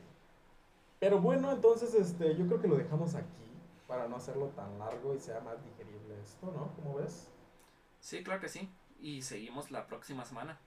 [1.01, 3.51] Pero bueno, entonces este, yo creo que lo dejamos aquí
[3.89, 6.71] para no hacerlo tan largo y sea más digerible esto, ¿no?
[6.77, 7.29] ¿Cómo ves?
[8.01, 8.71] Sí, claro que sí.
[9.01, 10.59] Y seguimos la próxima semana.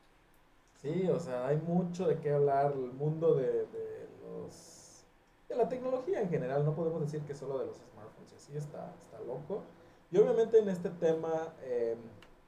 [0.82, 5.06] Sí, o sea, hay mucho de qué hablar, el mundo de, de los
[5.50, 8.56] de la tecnología en general, no podemos decir que solo de los smartphones, y así
[8.56, 9.64] está, está loco.
[10.12, 11.96] Y obviamente en este tema eh,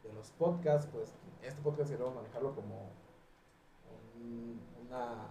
[0.04, 1.14] de los podcasts, pues
[1.44, 2.90] este podcast queremos manejarlo como
[4.20, 5.28] un- una,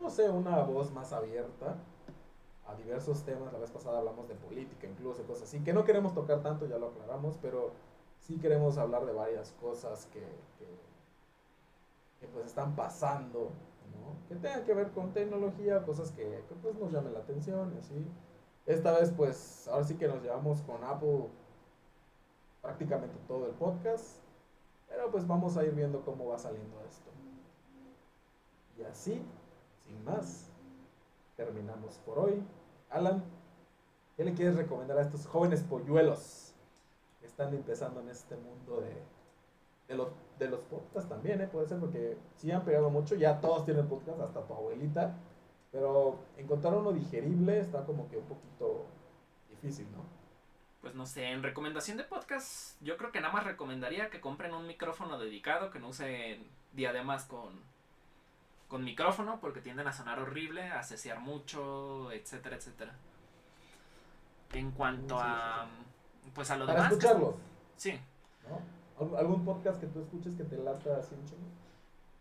[0.00, 1.76] no sé, una voz más abierta
[2.66, 3.52] a diversos temas.
[3.52, 6.78] La vez pasada hablamos de política, incluso cosas así, que no queremos tocar tanto, ya
[6.78, 7.70] lo aclaramos, pero
[8.20, 10.66] sí queremos hablar de varias cosas que, que,
[12.20, 13.50] que, pues están pasando,
[13.94, 14.28] ¿no?
[14.28, 17.78] Que tengan que ver con tecnología, cosas que, que, pues nos llamen la atención y
[17.78, 18.04] así.
[18.66, 21.28] Esta vez pues ahora sí que nos llevamos con Apple
[22.60, 24.18] prácticamente todo el podcast,
[24.88, 27.10] pero pues vamos a ir viendo cómo va saliendo esto.
[28.76, 29.22] Y así,
[29.84, 30.50] sin más,
[31.36, 32.42] terminamos por hoy.
[32.90, 33.22] Alan,
[34.16, 36.52] ¿qué le quieres recomendar a estos jóvenes polluelos
[37.20, 39.96] que están empezando en este mundo de,
[40.38, 41.46] de, los, podcasts también, ¿eh?
[41.46, 45.14] Puede ser porque sí han pegado mucho, ya todos tienen podcast, hasta tu abuelita,
[45.72, 48.86] pero encontrar uno digerible está como que un poquito
[49.50, 50.04] difícil, ¿no?
[50.80, 54.54] Pues no sé, en recomendación de podcast, yo creo que nada más recomendaría que compren
[54.54, 57.60] un micrófono dedicado, que no usen diademas con,
[58.68, 62.92] con micrófono, porque tienden a sonar horrible, a cesear mucho, etcétera, etcétera.
[64.52, 65.66] En cuanto Sí, sí, a.
[66.34, 66.88] Pues a lo Para demás.
[66.90, 67.34] que- escucharlos,
[67.76, 68.00] Sí.
[68.48, 68.60] ¿no?
[69.04, 71.46] ¿Al- ¿Algún podcast que tú escuches que te lata así un chingo?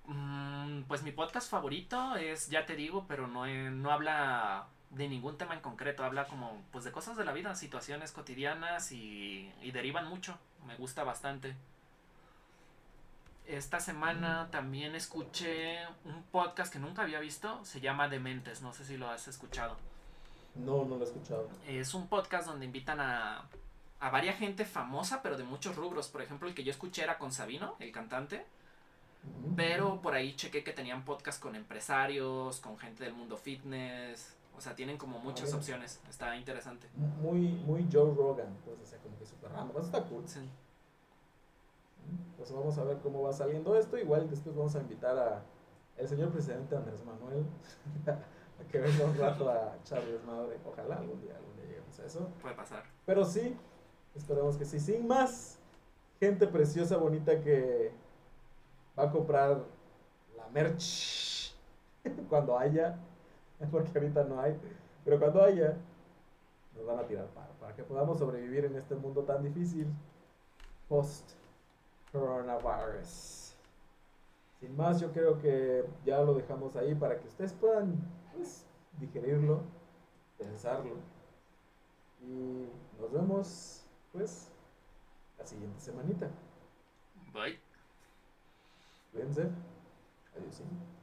[0.08, 5.38] Mm, pues mi podcast favorito es Ya te digo, pero no, no habla de ningún
[5.38, 9.72] tema en concreto, habla como pues de cosas de la vida, situaciones cotidianas y, y
[9.72, 11.56] derivan mucho, me gusta bastante.
[13.46, 18.86] Esta semana también escuché un podcast que nunca había visto, se llama Dementes, no sé
[18.86, 19.76] si lo has escuchado.
[20.56, 21.50] No, no lo he escuchado.
[21.68, 23.44] Es un podcast donde invitan a,
[24.00, 26.08] a varias gente famosa, pero de muchos rubros.
[26.08, 28.46] Por ejemplo, el que yo escuché era con Sabino, el cantante.
[29.56, 34.36] Pero por ahí chequé que tenían podcast con empresarios, con gente del mundo fitness.
[34.58, 36.00] O sea, tienen como muchas opciones.
[36.10, 36.88] Está interesante.
[37.22, 39.78] Muy, muy Joe Rogan, pues, o sea, como que súper random.
[39.78, 40.28] Eso está cool.
[40.28, 40.50] Sí.
[42.38, 43.98] Pues vamos a ver cómo va saliendo esto.
[43.98, 45.44] Igual después vamos a invitar a
[45.98, 47.46] el señor presidente Andrés Manuel
[48.08, 50.58] a que venga un rato a echarles madre.
[50.66, 52.30] Ojalá algún día, algún día lleguemos a eso.
[52.42, 52.84] Puede pasar.
[53.06, 53.58] Pero sí,
[54.16, 54.80] esperemos que sí.
[54.80, 55.60] Sin más,
[56.20, 57.92] gente preciosa, bonita que
[58.98, 59.64] va a comprar
[60.38, 61.56] la merch
[62.30, 62.98] cuando haya.
[63.72, 64.58] porque ahorita no hay.
[65.04, 65.78] Pero cuando haya,
[66.76, 69.88] nos van a tirar para, para que podamos sobrevivir en este mundo tan difícil
[70.88, 71.32] post
[72.12, 73.56] coronavirus.
[74.60, 77.96] Sin más, yo creo que ya lo dejamos ahí para que ustedes puedan
[78.34, 78.66] pues,
[79.00, 79.62] digerirlo,
[80.38, 80.96] pensarlo.
[82.22, 82.68] Y
[83.00, 84.50] nos vemos pues
[85.38, 86.30] la siguiente semanita.
[87.34, 87.65] Bye.
[89.16, 89.48] ואין זה,
[90.36, 90.95] היוצאים.